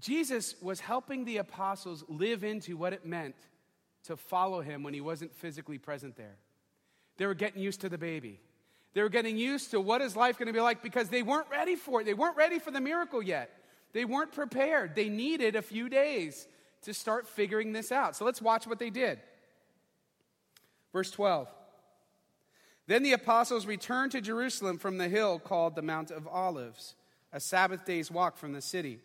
Jesus 0.00 0.54
was 0.60 0.80
helping 0.80 1.24
the 1.24 1.38
apostles 1.38 2.04
live 2.08 2.44
into 2.44 2.76
what 2.76 2.92
it 2.92 3.06
meant 3.06 3.36
to 4.04 4.16
follow 4.16 4.60
him 4.60 4.82
when 4.82 4.92
he 4.92 5.00
wasn't 5.00 5.34
physically 5.34 5.78
present 5.78 6.16
there. 6.16 6.36
They 7.16 7.26
were 7.26 7.34
getting 7.34 7.62
used 7.62 7.80
to 7.82 7.88
the 7.88 7.96
baby. 7.96 8.40
They 8.92 9.02
were 9.02 9.08
getting 9.08 9.36
used 9.36 9.70
to 9.70 9.80
what 9.80 10.02
is 10.02 10.14
life 10.14 10.38
going 10.38 10.46
to 10.46 10.52
be 10.52 10.60
like 10.60 10.82
because 10.82 11.08
they 11.08 11.22
weren't 11.22 11.48
ready 11.50 11.74
for 11.74 12.00
it. 12.00 12.04
They 12.04 12.14
weren't 12.14 12.36
ready 12.36 12.58
for 12.58 12.70
the 12.70 12.80
miracle 12.80 13.22
yet. 13.22 13.50
They 13.92 14.04
weren't 14.04 14.32
prepared. 14.32 14.94
They 14.94 15.08
needed 15.08 15.56
a 15.56 15.62
few 15.62 15.88
days 15.88 16.46
to 16.82 16.92
start 16.92 17.26
figuring 17.26 17.72
this 17.72 17.90
out. 17.90 18.14
So 18.14 18.24
let's 18.24 18.42
watch 18.42 18.66
what 18.66 18.78
they 18.78 18.90
did. 18.90 19.20
Verse 20.92 21.10
12. 21.10 21.48
Then 22.86 23.02
the 23.02 23.12
apostles 23.12 23.66
returned 23.66 24.12
to 24.12 24.20
Jerusalem 24.20 24.78
from 24.78 24.98
the 24.98 25.08
hill 25.08 25.38
called 25.38 25.74
the 25.74 25.82
Mount 25.82 26.10
of 26.10 26.28
Olives, 26.28 26.94
a 27.32 27.40
Sabbath 27.40 27.84
day's 27.84 28.10
walk 28.10 28.36
from 28.36 28.52
the 28.52 28.60
city. 28.60 28.98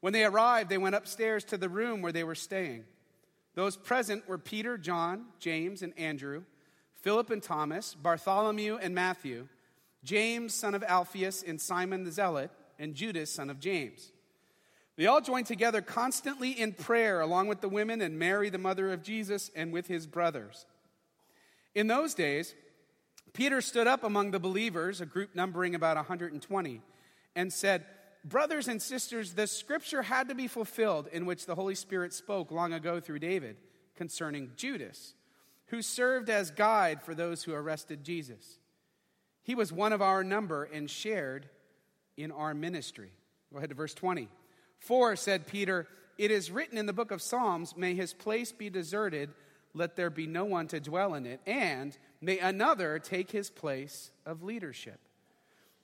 When 0.00 0.12
they 0.12 0.24
arrived, 0.24 0.70
they 0.70 0.78
went 0.78 0.94
upstairs 0.94 1.44
to 1.46 1.56
the 1.56 1.68
room 1.68 2.02
where 2.02 2.12
they 2.12 2.24
were 2.24 2.34
staying. 2.34 2.84
Those 3.54 3.76
present 3.76 4.28
were 4.28 4.38
Peter, 4.38 4.78
John, 4.78 5.26
James, 5.40 5.82
and 5.82 5.98
Andrew, 5.98 6.44
Philip 7.00 7.30
and 7.30 7.42
Thomas, 7.42 7.94
Bartholomew 7.94 8.78
and 8.80 8.94
Matthew, 8.94 9.48
James, 10.04 10.54
son 10.54 10.74
of 10.74 10.84
Alphaeus, 10.84 11.42
and 11.42 11.60
Simon 11.60 12.04
the 12.04 12.12
Zealot, 12.12 12.50
and 12.78 12.94
Judas, 12.94 13.32
son 13.32 13.50
of 13.50 13.58
James. 13.58 14.12
They 14.96 15.06
all 15.06 15.20
joined 15.20 15.46
together 15.46 15.82
constantly 15.82 16.52
in 16.52 16.72
prayer, 16.72 17.20
along 17.20 17.48
with 17.48 17.60
the 17.60 17.68
women 17.68 18.00
and 18.00 18.18
Mary, 18.18 18.50
the 18.50 18.58
mother 18.58 18.92
of 18.92 19.02
Jesus, 19.02 19.50
and 19.54 19.72
with 19.72 19.88
his 19.88 20.06
brothers. 20.06 20.64
In 21.74 21.86
those 21.86 22.14
days, 22.14 22.54
Peter 23.32 23.60
stood 23.60 23.86
up 23.86 24.04
among 24.04 24.30
the 24.30 24.40
believers, 24.40 25.00
a 25.00 25.06
group 25.06 25.34
numbering 25.34 25.74
about 25.74 25.96
120, 25.96 26.82
and 27.34 27.52
said, 27.52 27.84
Brothers 28.24 28.66
and 28.66 28.82
sisters, 28.82 29.34
the 29.34 29.46
scripture 29.46 30.02
had 30.02 30.28
to 30.28 30.34
be 30.34 30.48
fulfilled 30.48 31.08
in 31.12 31.26
which 31.26 31.46
the 31.46 31.54
Holy 31.54 31.76
Spirit 31.76 32.12
spoke 32.12 32.50
long 32.50 32.72
ago 32.72 32.98
through 32.98 33.20
David 33.20 33.56
concerning 33.94 34.50
Judas, 34.56 35.14
who 35.66 35.80
served 35.80 36.28
as 36.28 36.50
guide 36.50 37.02
for 37.02 37.14
those 37.14 37.44
who 37.44 37.52
arrested 37.52 38.02
Jesus. 38.02 38.58
He 39.42 39.54
was 39.54 39.72
one 39.72 39.92
of 39.92 40.02
our 40.02 40.24
number 40.24 40.64
and 40.64 40.90
shared 40.90 41.48
in 42.16 42.32
our 42.32 42.52
ministry. 42.52 43.12
Go 43.52 43.58
ahead 43.58 43.70
to 43.70 43.76
verse 43.76 43.94
20. 43.94 44.28
For, 44.80 45.14
said 45.14 45.46
Peter, 45.46 45.86
it 46.18 46.30
is 46.30 46.50
written 46.50 46.78
in 46.78 46.86
the 46.86 46.92
book 46.92 47.10
of 47.10 47.22
Psalms, 47.22 47.76
May 47.76 47.94
his 47.94 48.12
place 48.12 48.50
be 48.50 48.70
deserted, 48.70 49.30
let 49.76 49.94
there 49.94 50.10
be 50.10 50.26
no 50.26 50.44
one 50.44 50.66
to 50.68 50.80
dwell 50.80 51.14
in 51.14 51.26
it, 51.26 51.40
and 51.46 51.96
may 52.20 52.38
another 52.38 52.98
take 52.98 53.30
his 53.30 53.50
place 53.50 54.10
of 54.24 54.42
leadership. 54.42 54.98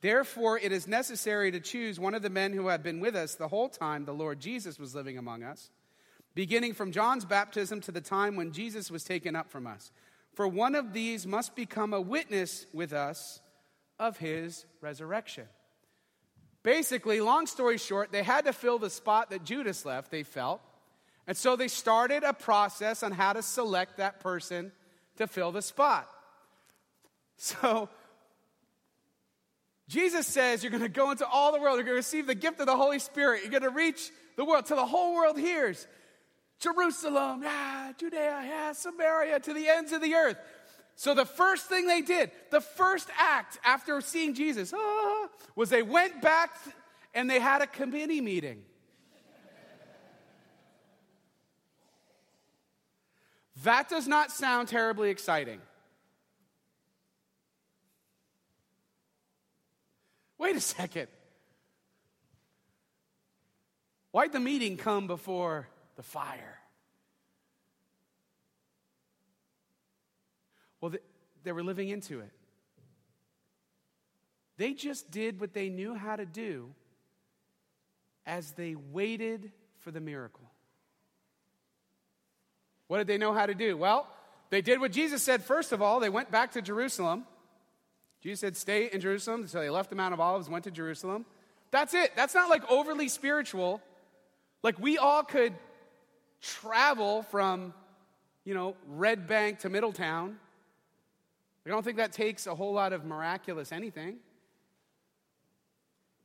Therefore, 0.01 0.59
it 0.59 0.73
is 0.73 0.89
necessary 0.89 1.53
to 1.53 1.61
choose 1.61 2.01
one 2.01 2.15
of 2.15 2.23
the 2.23 2.31
men 2.31 2.53
who 2.53 2.69
have 2.69 2.83
been 2.83 3.01
with 3.01 3.15
us 3.15 3.35
the 3.35 3.49
whole 3.49 3.69
time 3.69 4.05
the 4.05 4.15
Lord 4.15 4.41
Jesus 4.41 4.79
was 4.79 4.95
living 4.95 5.19
among 5.19 5.43
us, 5.45 5.71
beginning 6.35 6.73
from 6.73 6.91
John's 6.91 7.27
baptism 7.27 7.81
to 7.83 7.93
the 7.93 8.01
time 8.01 8.35
when 8.35 8.53
Jesus 8.53 8.91
was 8.91 9.05
taken 9.05 9.37
up 9.37 9.51
from 9.51 9.67
us. 9.67 9.93
For 10.33 10.49
one 10.49 10.75
of 10.75 10.95
these 10.95 11.27
must 11.27 11.55
become 11.55 11.93
a 11.93 12.01
witness 12.01 12.67
with 12.73 12.95
us 12.95 13.41
of 13.99 14.17
his 14.17 14.65
resurrection. 14.81 15.45
Basically, 16.63 17.21
long 17.21 17.47
story 17.47 17.77
short, 17.77 18.11
they 18.11 18.23
had 18.23 18.47
to 18.47 18.53
fill 18.53 18.79
the 18.79 18.91
spot 18.91 19.31
that 19.31 19.45
Judas 19.45 19.85
left, 19.85 20.11
they 20.11 20.23
felt. 20.23 20.63
And 21.27 21.37
so 21.37 21.57
they 21.57 21.69
started 21.69 22.25
a 22.25 22.33
process 22.33 23.03
on 23.03 23.13
how 23.13 23.33
to 23.33 23.43
select 23.43 23.99
that 23.99 24.21
person 24.21 24.73
to 25.17 25.27
fill 25.27 25.53
the 25.53 25.63
spot. 25.63 26.09
So, 27.39 27.89
Jesus 29.89 30.29
says 30.29 30.63
you're 30.63 30.71
going 30.71 30.83
to 30.83 30.89
go 30.89 31.11
into 31.11 31.27
all 31.27 31.51
the 31.51 31.59
world. 31.59 31.77
You're 31.77 31.85
going 31.85 31.95
to 31.95 31.97
receive 31.97 32.29
the 32.29 32.37
gift 32.37 32.61
of 32.61 32.67
the 32.67 32.77
Holy 32.77 33.01
Spirit. 33.01 33.43
You're 33.43 33.51
going 33.51 33.65
to 33.65 33.71
reach 33.71 34.11
the 34.37 34.45
world 34.45 34.67
till 34.67 34.77
the 34.77 34.87
whole 34.87 35.15
world 35.15 35.37
hears. 35.37 35.89
Jerusalem, 36.61 37.43
yeah, 37.43 37.93
Judea, 37.99 38.43
yeah, 38.47 38.73
Samaria, 38.73 39.41
to 39.41 39.53
the 39.53 39.69
ends 39.69 39.91
of 39.91 40.01
the 40.01 40.15
earth. 40.15 40.37
So 40.95 41.15
the 41.15 41.25
first 41.25 41.67
thing 41.67 41.87
they 41.87 42.01
did, 42.01 42.31
the 42.51 42.61
first 42.61 43.09
act 43.19 43.59
after 43.65 44.01
seeing 44.01 44.35
Jesus, 44.35 44.73
ah, 44.75 45.29
was 45.57 45.69
they 45.69 45.83
went 45.83 46.23
back 46.23 46.53
and 47.13 47.29
they 47.29 47.41
had 47.41 47.61
a 47.61 47.67
committee 47.67 48.21
meeting. 48.21 48.63
That 53.64 53.88
does 53.88 54.09
not 54.09 54.31
sound 54.31 54.68
terribly 54.68 55.11
exciting. 55.11 55.61
Wait 60.38 60.57
a 60.57 60.61
second. 60.61 61.09
Why'd 64.11 64.33
the 64.33 64.40
meeting 64.40 64.77
come 64.77 65.07
before 65.07 65.68
the 65.96 66.03
fire? 66.03 66.59
Well, 70.81 70.92
they 71.44 71.53
were 71.53 71.62
living 71.62 71.88
into 71.88 72.20
it. 72.20 72.31
They 74.57 74.75
just 74.75 75.11
did 75.11 75.40
what 75.40 75.55
they 75.55 75.68
knew 75.68 75.94
how 75.94 76.16
to 76.16 76.27
do 76.27 76.75
as 78.27 78.53
they 78.53 78.75
waited 78.75 79.53
for 79.79 79.90
the 79.90 80.01
miracle. 80.01 80.51
What 82.93 82.99
did 82.99 83.07
they 83.07 83.19
know 83.19 83.33
how 83.33 83.47
to 83.47 83.55
do? 83.55 83.77
Well, 83.77 84.07
they 84.51 84.61
did 84.61 84.79
what 84.79 84.93
Jesus 84.93 85.23
said 85.23 85.43
first 85.43 85.73
of 85.73 85.81
all. 85.81 85.99
They 85.99 86.11
went 86.11 86.31
back 86.31 86.53
to 86.53 86.63
Jerusalem 86.63 87.25
Jesus 88.23 88.39
said, 88.39 88.57
stay 88.57 88.89
in 88.93 89.01
Jerusalem. 89.01 89.49
So 89.49 89.59
they 89.59 89.69
left 89.69 89.91
the 89.91 89.97
Mount 89.97 90.15
of 90.15 90.21
Olives, 90.21 90.49
went 90.49 90.65
to 90.65 90.71
Jerusalem. 90.71 91.27
That's 91.73 91.93
it. 91.93 92.13
That's 92.15 92.35
not 92.35 92.49
like 92.49 92.63
overly 92.71 93.09
spiritual. 93.09 93.83
Like 94.63 94.79
we 94.79 94.97
all 94.97 95.25
could 95.25 95.55
travel 96.41 97.25
from, 97.25 97.75
you 98.45 98.55
know, 98.55 98.77
Red 98.89 99.27
Bank 99.27 99.61
to 99.61 99.69
Middletown. 99.69 100.39
I 101.67 101.71
don't 101.71 101.85
think 101.85 101.97
that 101.97 102.13
takes 102.13 102.47
a 102.47 102.55
whole 102.55 102.73
lot 102.73 102.93
of 102.93 103.05
miraculous 103.05 103.73
anything. 103.73 104.19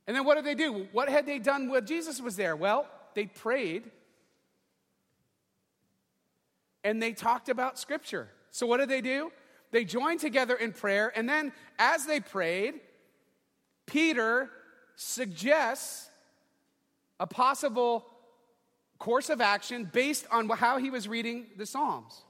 And 0.06 0.16
then 0.16 0.24
what 0.24 0.36
did 0.36 0.44
they 0.44 0.54
do? 0.54 0.86
What 0.92 1.08
had 1.08 1.26
they 1.26 1.40
done 1.40 1.68
when 1.68 1.84
Jesus 1.84 2.20
was 2.20 2.36
there? 2.36 2.54
Well, 2.54 2.86
they 3.14 3.26
prayed 3.26 3.90
and 6.84 7.02
they 7.02 7.12
talked 7.12 7.48
about 7.48 7.78
Scripture. 7.78 8.28
So 8.50 8.66
what 8.66 8.78
did 8.78 8.88
they 8.88 9.00
do? 9.00 9.30
they 9.70 9.84
joined 9.84 10.20
together 10.20 10.54
in 10.54 10.72
prayer, 10.72 11.12
and 11.14 11.28
then 11.28 11.52
as 11.78 12.06
they 12.06 12.20
prayed, 12.20 12.74
Peter 13.86 14.50
suggests 14.96 16.08
a 17.20 17.26
possible 17.26 18.06
course 18.98 19.30
of 19.30 19.40
action 19.40 19.88
based 19.92 20.26
on 20.30 20.48
how 20.48 20.78
he 20.78 20.90
was 20.90 21.06
reading 21.06 21.46
the 21.56 21.66
Psalms. 21.66 22.22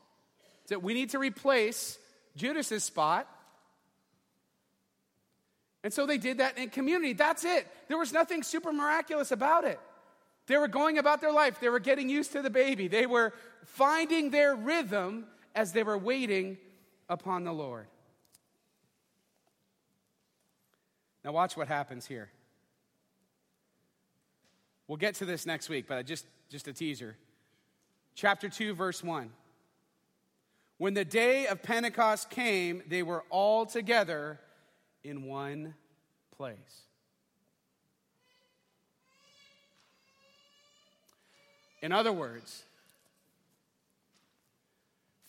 That 0.68 0.82
we 0.82 0.94
need 0.94 1.10
to 1.10 1.18
replace 1.18 1.98
Judas's 2.36 2.84
spot. 2.84 3.26
And 5.82 5.92
so 5.92 6.04
they 6.04 6.18
did 6.18 6.38
that 6.38 6.58
in 6.58 6.68
community. 6.68 7.14
That's 7.14 7.44
it. 7.44 7.66
There 7.86 7.96
was 7.96 8.12
nothing 8.12 8.42
super 8.42 8.72
miraculous 8.72 9.30
about 9.30 9.64
it. 9.64 9.80
They 10.48 10.56
were 10.56 10.66
going 10.66 10.98
about 10.98 11.20
their 11.20 11.30
life. 11.30 11.60
They 11.60 11.68
were 11.68 11.78
getting 11.78 12.08
used 12.08 12.32
to 12.32 12.42
the 12.42 12.50
baby. 12.50 12.88
They 12.88 13.06
were 13.06 13.34
finding 13.66 14.30
their 14.30 14.56
rhythm 14.56 15.26
as 15.54 15.72
they 15.72 15.82
were 15.82 15.98
waiting 15.98 16.56
upon 17.08 17.44
the 17.44 17.52
Lord. 17.52 17.86
Now, 21.22 21.32
watch 21.32 21.54
what 21.54 21.68
happens 21.68 22.06
here. 22.06 22.30
We'll 24.86 24.96
get 24.96 25.16
to 25.16 25.26
this 25.26 25.44
next 25.44 25.68
week, 25.68 25.84
but 25.86 26.06
just, 26.06 26.26
just 26.48 26.66
a 26.66 26.72
teaser. 26.72 27.16
Chapter 28.14 28.48
2, 28.48 28.72
verse 28.72 29.04
1. 29.04 29.30
When 30.78 30.94
the 30.94 31.04
day 31.04 31.46
of 31.46 31.62
Pentecost 31.62 32.30
came, 32.30 32.82
they 32.88 33.02
were 33.02 33.24
all 33.28 33.66
together 33.66 34.40
in 35.04 35.24
one 35.24 35.74
place. 36.34 36.87
In 41.80 41.92
other 41.92 42.12
words, 42.12 42.64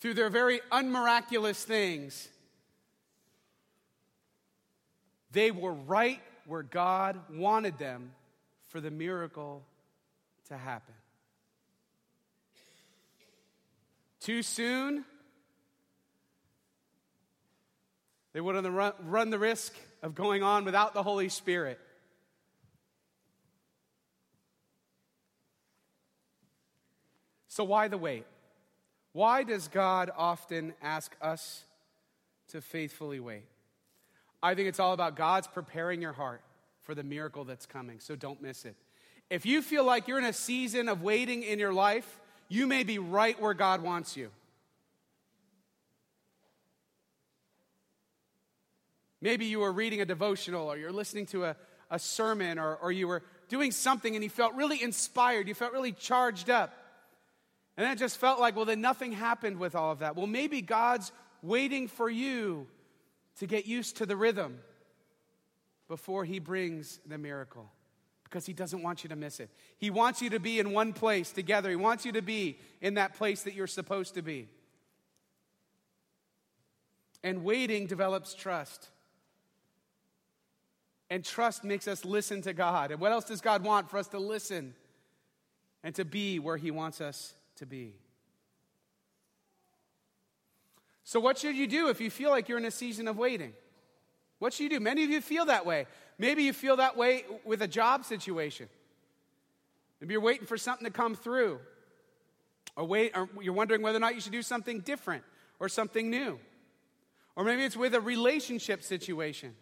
through 0.00 0.14
their 0.14 0.30
very 0.30 0.60
unmiraculous 0.72 1.64
things, 1.64 2.28
they 5.32 5.50
were 5.50 5.72
right 5.72 6.20
where 6.46 6.62
God 6.62 7.20
wanted 7.32 7.78
them 7.78 8.12
for 8.68 8.80
the 8.80 8.90
miracle 8.90 9.62
to 10.48 10.56
happen. 10.56 10.94
Too 14.20 14.42
soon, 14.42 15.04
they 18.32 18.40
would 18.40 18.54
have 18.54 18.94
run 19.04 19.30
the 19.30 19.38
risk 19.38 19.74
of 20.02 20.14
going 20.14 20.42
on 20.42 20.64
without 20.64 20.94
the 20.94 21.02
Holy 21.02 21.28
Spirit. 21.28 21.78
So, 27.50 27.64
why 27.64 27.88
the 27.88 27.98
wait? 27.98 28.26
Why 29.12 29.42
does 29.42 29.66
God 29.66 30.08
often 30.16 30.72
ask 30.80 31.16
us 31.20 31.64
to 32.50 32.60
faithfully 32.60 33.18
wait? 33.18 33.42
I 34.40 34.54
think 34.54 34.68
it's 34.68 34.78
all 34.78 34.92
about 34.92 35.16
God's 35.16 35.48
preparing 35.48 36.00
your 36.00 36.12
heart 36.12 36.42
for 36.82 36.94
the 36.94 37.02
miracle 37.02 37.42
that's 37.42 37.66
coming, 37.66 37.98
so 37.98 38.14
don't 38.14 38.40
miss 38.40 38.64
it. 38.64 38.76
If 39.30 39.46
you 39.46 39.62
feel 39.62 39.84
like 39.84 40.06
you're 40.06 40.20
in 40.20 40.24
a 40.24 40.32
season 40.32 40.88
of 40.88 41.02
waiting 41.02 41.42
in 41.42 41.58
your 41.58 41.72
life, 41.72 42.20
you 42.48 42.68
may 42.68 42.84
be 42.84 43.00
right 43.00 43.38
where 43.40 43.52
God 43.52 43.82
wants 43.82 44.16
you. 44.16 44.30
Maybe 49.20 49.46
you 49.46 49.58
were 49.58 49.72
reading 49.72 50.00
a 50.00 50.06
devotional 50.06 50.68
or 50.68 50.76
you're 50.76 50.92
listening 50.92 51.26
to 51.26 51.46
a, 51.46 51.56
a 51.90 51.98
sermon 51.98 52.60
or, 52.60 52.76
or 52.76 52.92
you 52.92 53.08
were 53.08 53.24
doing 53.48 53.72
something 53.72 54.14
and 54.14 54.22
you 54.22 54.30
felt 54.30 54.54
really 54.54 54.80
inspired, 54.80 55.48
you 55.48 55.54
felt 55.54 55.72
really 55.72 55.92
charged 55.92 56.48
up. 56.48 56.72
And 57.80 57.86
then 57.86 57.92
it 57.94 57.98
just 57.98 58.18
felt 58.18 58.38
like, 58.38 58.56
well, 58.56 58.66
then 58.66 58.82
nothing 58.82 59.10
happened 59.10 59.58
with 59.58 59.74
all 59.74 59.90
of 59.90 60.00
that. 60.00 60.14
Well, 60.14 60.26
maybe 60.26 60.60
God's 60.60 61.12
waiting 61.40 61.88
for 61.88 62.10
you 62.10 62.66
to 63.38 63.46
get 63.46 63.64
used 63.64 63.96
to 63.96 64.04
the 64.04 64.16
rhythm 64.16 64.58
before 65.88 66.26
He 66.26 66.40
brings 66.40 67.00
the 67.06 67.16
miracle 67.16 67.72
because 68.24 68.44
He 68.44 68.52
doesn't 68.52 68.82
want 68.82 69.02
you 69.02 69.08
to 69.08 69.16
miss 69.16 69.40
it. 69.40 69.48
He 69.78 69.88
wants 69.88 70.20
you 70.20 70.28
to 70.28 70.38
be 70.38 70.58
in 70.58 70.72
one 70.72 70.92
place 70.92 71.32
together, 71.32 71.70
He 71.70 71.76
wants 71.76 72.04
you 72.04 72.12
to 72.12 72.20
be 72.20 72.58
in 72.82 72.94
that 72.96 73.14
place 73.14 73.44
that 73.44 73.54
you're 73.54 73.66
supposed 73.66 74.12
to 74.12 74.20
be. 74.20 74.46
And 77.24 77.44
waiting 77.44 77.86
develops 77.86 78.34
trust. 78.34 78.90
And 81.08 81.24
trust 81.24 81.64
makes 81.64 81.88
us 81.88 82.04
listen 82.04 82.42
to 82.42 82.52
God. 82.52 82.90
And 82.90 83.00
what 83.00 83.12
else 83.12 83.24
does 83.24 83.40
God 83.40 83.64
want? 83.64 83.88
For 83.88 83.96
us 83.96 84.08
to 84.08 84.18
listen 84.18 84.74
and 85.82 85.94
to 85.94 86.04
be 86.04 86.38
where 86.38 86.58
He 86.58 86.70
wants 86.70 87.00
us 87.00 87.32
to 87.60 87.66
be. 87.66 87.94
So, 91.04 91.20
what 91.20 91.38
should 91.38 91.56
you 91.56 91.66
do 91.66 91.88
if 91.88 92.00
you 92.00 92.10
feel 92.10 92.30
like 92.30 92.48
you're 92.48 92.58
in 92.58 92.64
a 92.64 92.70
season 92.70 93.06
of 93.06 93.16
waiting? 93.16 93.52
What 94.38 94.52
should 94.52 94.64
you 94.64 94.70
do? 94.70 94.80
Many 94.80 95.04
of 95.04 95.10
you 95.10 95.20
feel 95.20 95.46
that 95.46 95.66
way. 95.66 95.86
Maybe 96.18 96.42
you 96.42 96.52
feel 96.52 96.76
that 96.76 96.96
way 96.96 97.24
with 97.44 97.62
a 97.62 97.68
job 97.68 98.04
situation. 98.04 98.68
Maybe 100.00 100.12
you're 100.12 100.22
waiting 100.22 100.46
for 100.46 100.56
something 100.56 100.86
to 100.86 100.92
come 100.92 101.14
through. 101.14 101.60
Or, 102.76 102.84
wait, 102.84 103.12
or 103.14 103.28
you're 103.40 103.52
wondering 103.52 103.82
whether 103.82 103.96
or 103.96 104.00
not 104.00 104.14
you 104.14 104.20
should 104.20 104.32
do 104.32 104.42
something 104.42 104.80
different 104.80 105.24
or 105.58 105.68
something 105.68 106.08
new. 106.08 106.38
Or 107.36 107.44
maybe 107.44 107.64
it's 107.64 107.76
with 107.76 107.94
a 107.94 108.00
relationship 108.00 108.82
situation. 108.82 109.54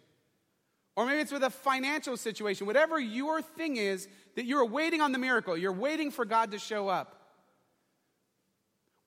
Or 0.95 1.05
maybe 1.05 1.19
it's 1.19 1.31
with 1.31 1.43
a 1.43 1.49
financial 1.49 2.15
situation. 2.15 2.67
Whatever 2.67 2.99
your 2.99 3.41
thing 3.41 3.77
is, 3.77 4.07
that 4.35 4.45
you're 4.45 4.65
waiting 4.65 5.01
on 5.01 5.11
the 5.11 5.17
miracle, 5.17 5.57
you're 5.57 5.73
waiting 5.73 6.11
for 6.11 6.23
God 6.23 6.51
to 6.51 6.59
show 6.59 6.87
up. 6.87 7.18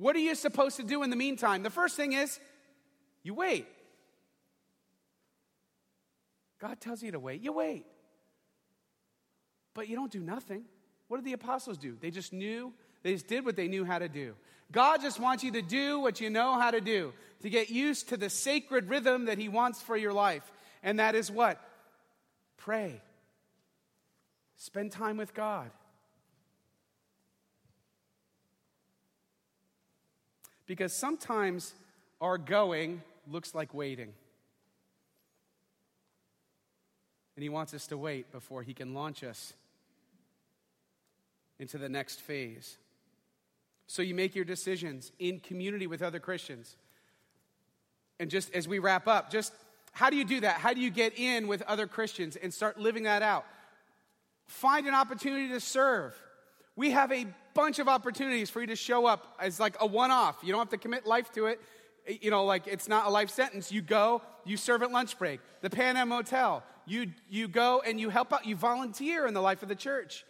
What 0.03 0.17
are 0.17 0.19
you 0.19 0.35
supposed 0.35 0.79
to 0.79 0.83
do 0.83 1.05
in 1.05 1.11
the 1.11 1.17
meantime? 1.17 1.63
The 1.63 1.71
first 1.71 1.97
thing 1.97 2.13
is 2.13 2.41
you 3.23 3.35
wait. 3.35 3.69
God 6.61 6.81
tells 6.81 7.05
you 7.05 7.13
to 7.13 7.21
wait, 7.21 7.41
you 7.41 7.53
wait. 7.53 7.87
But 9.75 9.89
you 9.89 9.95
don't 9.95 10.11
do 10.11 10.19
nothing. 10.19 10.65
What 11.07 11.19
did 11.19 11.25
the 11.25 11.35
apostles 11.35 11.79
do? 11.79 11.97
They 12.01 12.11
just 12.11 12.33
knew, 12.33 12.73
they 13.05 13.13
just 13.13 13.29
did 13.29 13.45
what 13.45 13.55
they 13.55 13.69
knew 13.69 13.85
how 13.85 14.01
to 14.01 14.09
do. 14.09 14.35
God 14.73 15.03
just 15.03 15.21
wants 15.21 15.45
you 15.45 15.53
to 15.53 15.63
do 15.63 16.01
what 16.01 16.21
you 16.21 16.31
know 16.31 16.59
how 16.59 16.73
to 16.73 16.81
do, 16.81 17.13
to 17.43 17.49
get 17.49 17.71
used 17.71 18.09
to 18.09 18.17
the 18.17 18.29
sacred 18.29 18.89
rhythm 18.89 19.27
that 19.27 19.39
He 19.39 19.49
wants 19.49 19.81
for 19.81 19.97
your 19.97 20.13
life. 20.13 20.51
And 20.83 20.99
that 20.99 21.15
is 21.15 21.31
what? 21.31 21.61
Pray. 22.57 23.01
Spend 24.57 24.91
time 24.91 25.17
with 25.17 25.33
God. 25.33 25.71
Because 30.73 30.95
sometimes 30.95 31.75
our 32.19 32.39
going 32.39 33.03
looks 33.31 33.55
like 33.55 33.75
waiting. 33.75 34.11
And 37.37 37.43
He 37.43 37.51
wants 37.51 37.75
us 37.75 37.89
to 37.89 37.99
wait 37.99 38.33
before 38.33 38.63
He 38.63 38.73
can 38.73 38.95
launch 38.95 39.23
us 39.23 39.53
into 41.59 41.77
the 41.77 41.91
next 41.91 42.23
phase. 42.23 42.79
So 43.87 44.01
you 44.01 44.15
make 44.15 44.35
your 44.35 44.47
decisions 44.47 45.13
in 45.19 45.41
community 45.41 45.87
with 45.87 46.01
other 46.01 46.21
Christians. 46.21 46.75
And 48.19 48.31
just 48.31 48.51
as 48.55 48.67
we 48.67 48.79
wrap 48.79 49.07
up, 49.07 49.31
just 49.31 49.53
how 49.93 50.09
do 50.09 50.17
you 50.17 50.25
do 50.25 50.41
that? 50.41 50.57
How 50.57 50.73
do 50.73 50.81
you 50.81 50.89
get 50.89 51.19
in 51.19 51.49
with 51.49 51.61
other 51.69 51.87
Christians 51.87 52.37
and 52.37 52.51
start 52.55 52.81
living 52.81 53.03
that 53.03 53.21
out? 53.21 53.45
Find 54.47 54.87
an 54.87 54.95
opportunity 54.95 55.49
to 55.49 55.61
serve. 55.61 56.15
We 56.77 56.91
have 56.93 57.13
a 57.13 57.27
bunch 57.55 57.79
of 57.79 57.89
opportunities 57.89 58.49
for 58.51 58.61
you 58.61 58.67
to 58.69 58.77
show 58.77 59.07
up 59.07 59.37
as 59.41 59.61
like 59.61 59.77
a 59.81 59.87
one 59.87 60.11
off. 60.11 60.39
You 60.43 60.53
don't 60.53 60.61
have 60.61 60.71
to 60.71 60.79
commit 60.79 61.07
life 61.07 61.31
to 61.33 61.47
it. 61.47 61.61
You 62.09 62.31
know, 62.31 62.45
like 62.45 62.67
it's 62.67 62.89
not 62.89 63.07
a 63.07 63.11
life 63.11 63.31
sentence. 63.31 63.71
You 63.71 63.83
go, 63.83 64.23
you 64.45 64.57
serve 64.57 64.83
at 64.83 64.91
lunch 64.91 65.19
break, 65.19 65.41
the 65.61 65.71
Pan 65.71 65.97
Am 65.97 66.09
Motel. 66.09 66.63
You, 66.87 67.13
you 67.29 67.47
go 67.47 67.83
and 67.87 68.01
you 68.01 68.09
help 68.09 68.33
out, 68.33 68.47
you 68.47 68.57
volunteer 68.57 69.27
in 69.27 69.35
the 69.35 69.43
life 69.43 69.63
of 69.63 69.69
the 69.69 69.77
church. 69.77 70.25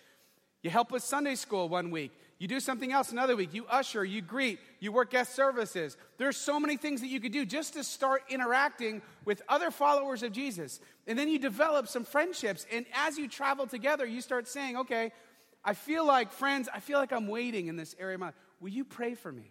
You 0.63 0.71
help 0.71 0.93
with 0.93 1.03
Sunday 1.03 1.35
school 1.35 1.69
one 1.69 1.91
week. 1.91 2.13
You 2.39 2.49
do 2.49 2.61
something 2.61 2.93
else 2.93 3.13
another 3.13 3.37
week. 3.37 3.55
You 3.55 3.67
usher, 3.67 4.05
you 4.05 4.21
greet, 4.21 4.59
you 4.81 4.91
work 4.91 5.11
guest 5.11 5.35
services. 5.35 5.97
There's 6.19 6.37
so 6.37 6.59
many 6.59 6.77
things 6.77 7.01
that 7.01 7.07
you 7.07 7.21
could 7.21 7.33
do 7.33 7.47
just 7.47 7.75
to 7.75 7.85
start 7.85 8.25
interacting 8.29 9.01
with 9.25 9.43
other 9.49 9.71
followers 9.71 10.25
of 10.25 10.33
Jesus. 10.33 10.81
And 11.07 11.17
then 11.17 11.29
you 11.29 11.39
develop 11.39 11.87
some 11.87 12.05
friendships. 12.05 12.67
And 12.73 12.85
as 12.95 13.17
you 13.17 13.29
travel 13.29 13.67
together, 13.67 14.05
you 14.05 14.21
start 14.21 14.49
saying, 14.49 14.77
okay, 14.77 15.13
I 15.65 15.75
feel 15.75 16.07
like, 16.07 16.33
friends, 16.33 16.69
I 16.73 16.81
feel 16.81 16.99
like 16.99 17.13
I'm 17.13 17.29
waiting 17.29 17.69
in 17.69 17.77
this 17.77 17.95
area 17.99 18.15
of 18.15 18.21
my 18.21 18.27
life. 18.27 18.35
Will 18.61 18.71
you 18.71 18.85
pray 18.85 19.15
for 19.15 19.31
me? 19.31 19.51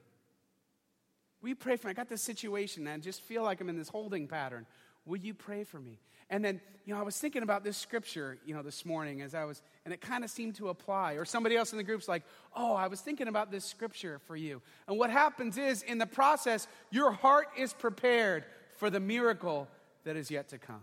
Will 1.42 1.50
you 1.50 1.56
pray 1.56 1.78
for 1.78 1.88
me? 1.88 1.92
I 1.92 1.94
got 1.94 2.10
this 2.10 2.22
situation 2.22 2.88
and 2.88 3.02
I 3.02 3.04
just 3.04 3.22
feel 3.22 3.44
like 3.44 3.62
I'm 3.62 3.70
in 3.70 3.78
this 3.78 3.90
holding 3.90 4.28
pattern. 4.28 4.66
Will 5.06 5.18
you 5.18 5.34
pray 5.34 5.64
for 5.64 5.80
me? 5.80 6.00
And 6.30 6.46
then, 6.46 6.62
you 6.86 6.94
know, 6.94 7.00
I 7.00 7.04
was 7.04 7.18
thinking 7.18 7.44
about 7.44 7.64
this 7.64 7.76
scripture, 7.76 8.38
you 8.46 8.54
know, 8.54 8.62
this 8.62 8.86
morning 8.86 9.22
as 9.22 9.36
I 9.36 9.44
was, 9.44 9.62
and 9.84 9.94
it 9.94 10.00
kind 10.00 10.24
of 10.24 10.30
seemed 10.30 10.56
to 10.56 10.70
apply. 10.70 11.14
Or 11.14 11.26
somebody 11.26 11.58
else 11.58 11.74
in 11.74 11.78
the 11.78 11.84
group's 11.84 12.08
like, 12.08 12.24
oh, 12.56 12.74
I 12.74 12.88
was 12.88 13.02
thinking 13.02 13.28
about 13.28 13.52
this 13.52 13.66
scripture 13.66 14.20
for 14.28 14.38
you. 14.38 14.62
And 14.88 14.98
what 14.98 15.10
happens 15.10 15.58
is, 15.58 15.82
in 15.82 15.98
the 15.98 16.06
process, 16.06 16.68
your 16.90 17.12
heart 17.12 17.50
is 17.58 17.74
prepared 17.74 18.46
for 18.78 18.90
the 18.90 19.02
miracle 19.02 19.68
that 20.06 20.16
is 20.16 20.32
yet 20.32 20.50
to 20.50 20.58
come. 20.58 20.82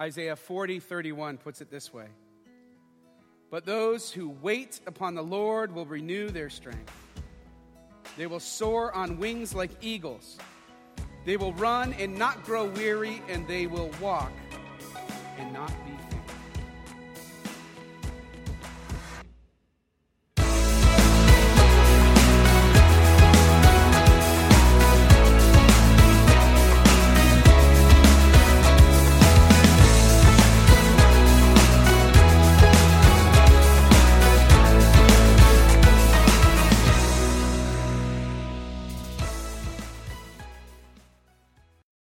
Isaiah 0.00 0.34
40, 0.34 0.80
31 0.80 1.38
puts 1.38 1.60
it 1.60 1.70
this 1.70 1.92
way 1.92 2.06
But 3.50 3.64
those 3.64 4.10
who 4.10 4.28
wait 4.28 4.80
upon 4.86 5.14
the 5.14 5.22
Lord 5.22 5.72
will 5.72 5.86
renew 5.86 6.30
their 6.30 6.50
strength. 6.50 6.92
They 8.16 8.26
will 8.26 8.40
soar 8.40 8.92
on 8.92 9.18
wings 9.18 9.54
like 9.54 9.70
eagles. 9.80 10.38
They 11.24 11.36
will 11.36 11.52
run 11.54 11.94
and 11.94 12.18
not 12.18 12.44
grow 12.44 12.66
weary, 12.66 13.22
and 13.28 13.46
they 13.48 13.66
will 13.66 13.90
walk 14.00 14.32
and 15.38 15.52
not 15.52 15.72
be. 15.86 16.13